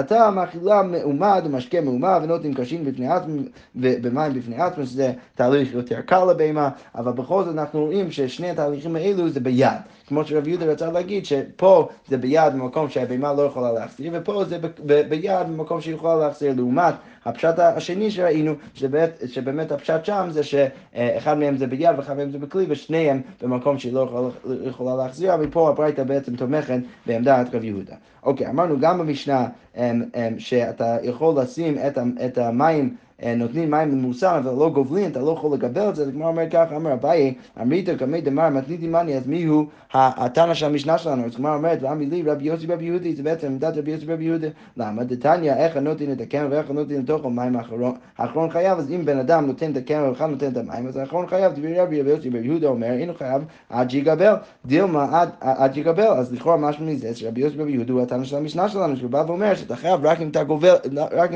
אתה 0.00 0.30
מאכילה 0.30 0.82
מעומד 0.82 1.42
ומשקה 1.44 1.80
מעומד 1.80 2.20
ונותנים 2.22 2.54
קרשים 2.54 2.84
בפני 2.84 3.08
עצמם 3.08 3.42
ומים 3.74 4.34
בפני 4.34 4.56
עצמם, 4.62 4.86
שזה 4.86 5.12
תהליך 5.34 5.74
יותר 5.74 6.00
קל 6.00 6.24
לבהמה, 6.24 6.68
אבל 6.94 7.12
בכל 7.12 7.44
זאת 7.44 7.54
אנחנו 7.54 7.84
רואים 7.84 8.10
ששני 8.10 8.50
התהליכים 8.50 8.96
האלו 8.96 9.28
זה 9.28 9.40
ביד. 9.40 9.68
כמו 10.06 10.24
שרב 10.24 10.48
יהודה 10.48 10.66
רצה 10.66 10.92
להגיד, 10.92 11.26
שפה 11.26 11.88
זה 12.08 12.16
ביד 12.16 12.52
במקום 12.52 12.88
שהבהמה 12.88 13.32
לא 13.32 13.42
יכולה 13.42 13.72
להחזיר, 13.72 14.12
ופה 14.14 14.44
זה 14.44 14.58
ב- 14.58 14.66
ב- 14.86 15.08
ביד 15.08 15.46
במקום 15.48 15.80
שהיא 15.80 15.94
יכולה 15.94 16.16
להחזיר, 16.16 16.52
לעומת 16.56 16.94
הפשט 17.24 17.58
השני 17.58 18.10
שראינו, 18.10 18.54
שבאמת, 18.74 19.22
שבאמת 19.26 19.72
הפשט 19.72 20.04
שם 20.04 20.26
זה 20.30 20.42
שאחד 20.44 21.38
מהם 21.38 21.56
זה 21.56 21.66
ביד 21.66 21.94
ואחד 21.96 22.16
מהם 22.16 22.30
זה 22.30 22.38
בכלי, 22.38 22.66
ושניהם 22.68 23.20
במקום 23.42 23.78
שהיא 23.78 23.92
לא 23.92 24.00
יכולה, 24.00 24.28
יכולה 24.64 24.96
להחזיר, 24.96 25.36
מפה 25.36 25.68
הברייתא 25.68 26.04
בעצם 26.04 26.36
תומכת 26.36 26.78
בעמדת 27.06 27.54
רב 27.54 27.64
יהודה. 27.64 27.94
אוקיי, 28.22 28.48
אמרנו 28.48 28.80
גם 28.80 28.98
במשנה 28.98 29.46
אמ, 29.76 30.02
אמ, 30.14 30.38
שאתה 30.38 30.96
יכול 31.02 31.40
לשים 31.40 31.76
את, 32.26 32.38
המים 32.38 32.96
נותנים 33.36 33.70
מים 33.70 33.90
למורסן, 33.90 34.34
אבל 34.44 34.50
לא 34.58 34.70
גובלים, 34.70 35.10
אתה 35.10 35.20
לא 35.20 35.30
יכול 35.30 35.54
לקבל 35.54 35.88
את 35.88 35.96
זה, 35.96 36.02
הגמרא 36.08 36.28
אומרת 36.28 36.52
ככה, 36.52 36.76
אמר 36.76 36.92
אביי, 36.92 37.34
אמרית 37.62 37.88
קמי 37.90 38.20
דמר 38.20 38.48
מתניתי 38.48 38.86
מאני, 38.88 39.16
אז 39.16 39.26
מי 39.26 39.44
הוא 39.44 39.64
התנא 39.94 40.54
של 40.54 40.66
המשנה 40.66 40.98
שלנו? 40.98 41.24
אז 41.24 41.34
הגמרא 41.34 41.54
אומרת, 41.54 41.82
ועמי 41.82 42.06
לי 42.06 42.22
רבי 42.26 42.44
יוסי 42.44 42.66
רבי 42.66 42.84
יהודי, 42.84 43.14
זה 43.14 43.22
בעצם 43.22 43.46
עמדת 43.46 43.76
רבי 43.76 43.90
יוסי 43.90 44.06
רבי 44.06 44.24
יהודה. 44.24 44.48
למה? 44.76 45.04
דתניא, 45.04 45.54
איך 45.54 45.76
הנותן 45.76 46.12
את 46.12 46.20
הקמר 46.20 46.46
ואיך 46.50 46.70
הנותן 46.70 46.94
לתוכו 46.94 47.30
מים 47.30 47.56
האחרון 48.18 48.50
חייב, 48.50 48.78
אז 48.78 48.90
אם 48.92 49.04
בן 49.04 49.18
אדם 49.18 49.46
נותן 49.46 49.70
את 49.70 49.76
הקמר 49.76 50.08
ואחד 50.08 50.26
נותן 50.26 50.48
את 50.52 50.56
המים, 50.56 50.86
אז 50.86 50.96
האחרון 50.96 51.26
חייב, 51.26 51.52
דברי 51.52 51.80
רבי 51.80 51.96
יוסי 51.96 52.28
רבי 52.28 52.38
יהודה 52.46 52.68
אומר, 52.68 52.92
אינו 52.92 53.14
חייב 53.14 53.42
עד 53.70 53.90
שיגבל. 53.90 54.34
דילמה 54.66 55.20
עד- 55.40 55.74
שיגבל, 55.74 56.06
אז 56.06 56.32
לכאורה 56.32 56.56
משהו 56.56 56.84
מזה 56.84 57.14
שרבי 57.14 57.40
יוסי 57.40 57.56
רבי 57.58 57.72
יהודה 57.72 57.92
הוא 57.92 58.02
התנא 58.02 58.24
של 58.24 58.36
המשנה 58.36 58.68
שלנו, 58.68 58.96
שהוא 58.96 59.10
בא 59.10 59.24
ואומר 59.26 59.54
שאתה 59.54 59.76
חייב 59.76 60.06
רק 60.06 60.20
אם 60.20 60.28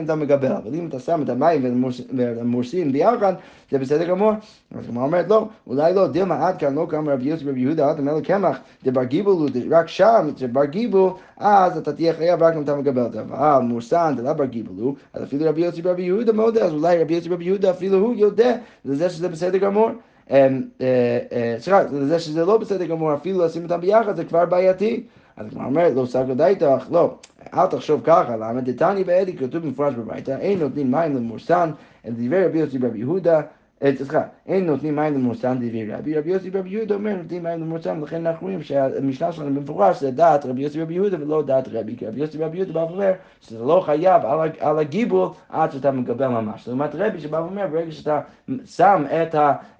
אתה 0.04 0.14
מגבל, 0.14 0.52
אבל 0.52 0.74
אם 0.74 0.86
אתה 0.88 0.98
שם 0.98 1.22
את 1.22 1.28
המים 1.28 1.75
ולמורסין 2.16 2.92
ביחד, 2.92 3.34
זה 3.70 3.78
בסדר 3.78 4.04
גמור. 4.04 4.32
אז 4.78 4.84
הגמרא 4.84 5.04
אומרת 5.04 5.28
לא, 5.28 5.48
אולי 5.66 5.94
לא, 5.94 6.08
דילמה 6.08 6.48
עד 6.48 6.58
כאן 6.58 6.74
לא 6.74 6.86
קם 6.90 7.08
רבי 7.08 7.28
יוסי 7.28 7.44
רבי 7.44 7.60
יהודה, 7.60 7.90
עד 7.90 7.98
המלך 7.98 8.26
קמח, 8.26 8.58
דבר 8.84 9.04
גיבול 9.04 9.48
רק 9.70 9.88
שם, 9.88 10.28
זה 10.36 10.48
בר 10.48 10.64
גיבול, 10.64 11.10
אז 11.36 11.78
אתה 11.78 11.92
תהיה 11.92 12.12
חייב 12.12 12.42
רק 12.42 12.54
אם 12.56 12.62
אתה 12.62 12.76
מקבל 12.76 13.06
את 13.06 13.12
זה. 13.12 13.20
אבל 13.20 13.58
מורסן 13.62 14.14
זה 14.16 14.22
לא 14.22 14.32
בר 14.32 14.44
גיבול 14.44 14.94
אז 15.14 15.22
אפילו 15.22 15.48
רבי 15.48 15.60
יוסי 15.60 15.82
רבי 15.82 16.02
יהודה 16.02 16.32
מודה, 16.32 16.64
אז 16.64 16.72
אולי 16.72 16.98
רבי 17.02 17.14
יוסי 17.14 17.28
רבי 17.28 17.44
יהודה 17.44 17.70
אפילו 17.70 17.98
הוא 17.98 18.14
יודע 18.16 18.56
לזה 18.84 19.10
שזה 19.10 19.28
בסדר 19.28 19.58
גמור. 19.58 19.90
אמ, 20.30 20.62
אה, 20.80 21.18
אה, 21.32 21.56
סליחה, 21.58 21.82
לזה 21.82 22.18
שזה 22.18 22.44
לא 22.44 22.58
בסדר 22.58 22.84
גמור, 22.84 23.14
אפילו 23.14 23.44
לשים 23.44 23.62
אותם 23.62 23.80
ביחד 23.80 24.16
זה 24.16 24.24
כבר 24.24 24.46
בעייתי. 24.46 25.02
אז 25.36 25.46
הגמרא 25.46 25.66
אומרת, 25.66 25.92
לא 25.96 26.06
סגר 26.06 26.34
דייתך, 26.34 26.86
לא, 26.90 27.14
אל 27.54 27.66
תחשוב 27.66 28.00
ככה, 28.04 28.36
למה 28.36 28.60
דתני 28.60 29.04
בעדי 29.04 29.36
כתוב 29.36 29.62
במפורש 29.62 29.94
בביתה, 29.94 30.38
אין 30.38 30.58
נותנים 30.58 30.90
מים 30.90 31.16
למורסן, 31.16 31.70
אלא 32.06 32.14
דברי 32.16 32.46
רבי 32.46 32.58
יוסי 32.58 32.78
רבי 32.78 32.98
יהודה, 32.98 33.40
אה, 33.82 33.90
סליחה, 33.96 34.22
אין 34.46 34.66
נותנים 34.66 34.96
מים 34.96 35.14
למורסן 35.14 35.56
דברי 35.56 35.94
רבי, 35.94 36.18
רבי 36.18 36.30
יוסי 36.30 36.50
רבי 36.50 36.68
יהודה 36.68 36.94
אומר 36.94 37.16
נותנים 37.16 37.42
מים 37.42 37.60
למורסן, 37.60 38.00
לכן 38.00 38.26
אנחנו 38.26 38.46
רואים 38.46 38.62
שהמשנה 38.62 39.32
שלנו 39.32 39.54
במפורש 39.54 40.00
זה 40.00 40.10
דעת 40.10 40.46
רבי 40.46 40.62
יוסי 40.62 40.82
רבי 40.82 40.94
יהודה 40.94 41.16
ולא 41.20 41.42
דעת 41.42 41.68
רבי, 41.72 41.96
כי 41.96 42.06
רבי 42.06 42.20
יוסי 42.20 42.38
רבי 42.38 42.56
יהודה 42.56 42.72
בא 42.72 42.78
ואומר 42.78 43.12
שזה 43.40 43.58
לא 43.58 43.82
חייב 43.84 44.22
על, 44.60 44.78
הגיבול 44.78 45.28
עד 45.48 45.72
שאתה 45.72 45.90
מקבל 45.90 46.28
ממש. 46.28 46.68
לעומת 46.68 46.90
רבי 46.94 47.20
שבא 47.20 47.36
ואומר 47.36 47.66
ברגע 47.66 47.92
שאתה 47.92 48.20
שם 48.64 49.04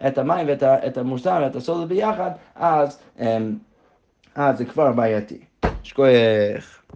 את, 0.06 0.18
המים 0.18 0.46
ואת 0.48 0.98
המורסן 0.98 1.40
ואת 1.42 1.56
הסולר 1.56 1.86
ביחד, 1.86 2.30
אז, 2.56 2.98
אז 4.36 4.58
זה 4.58 4.64
כבר 4.64 4.92
בעייתי. 4.92 5.44
שכוח. 5.82 6.82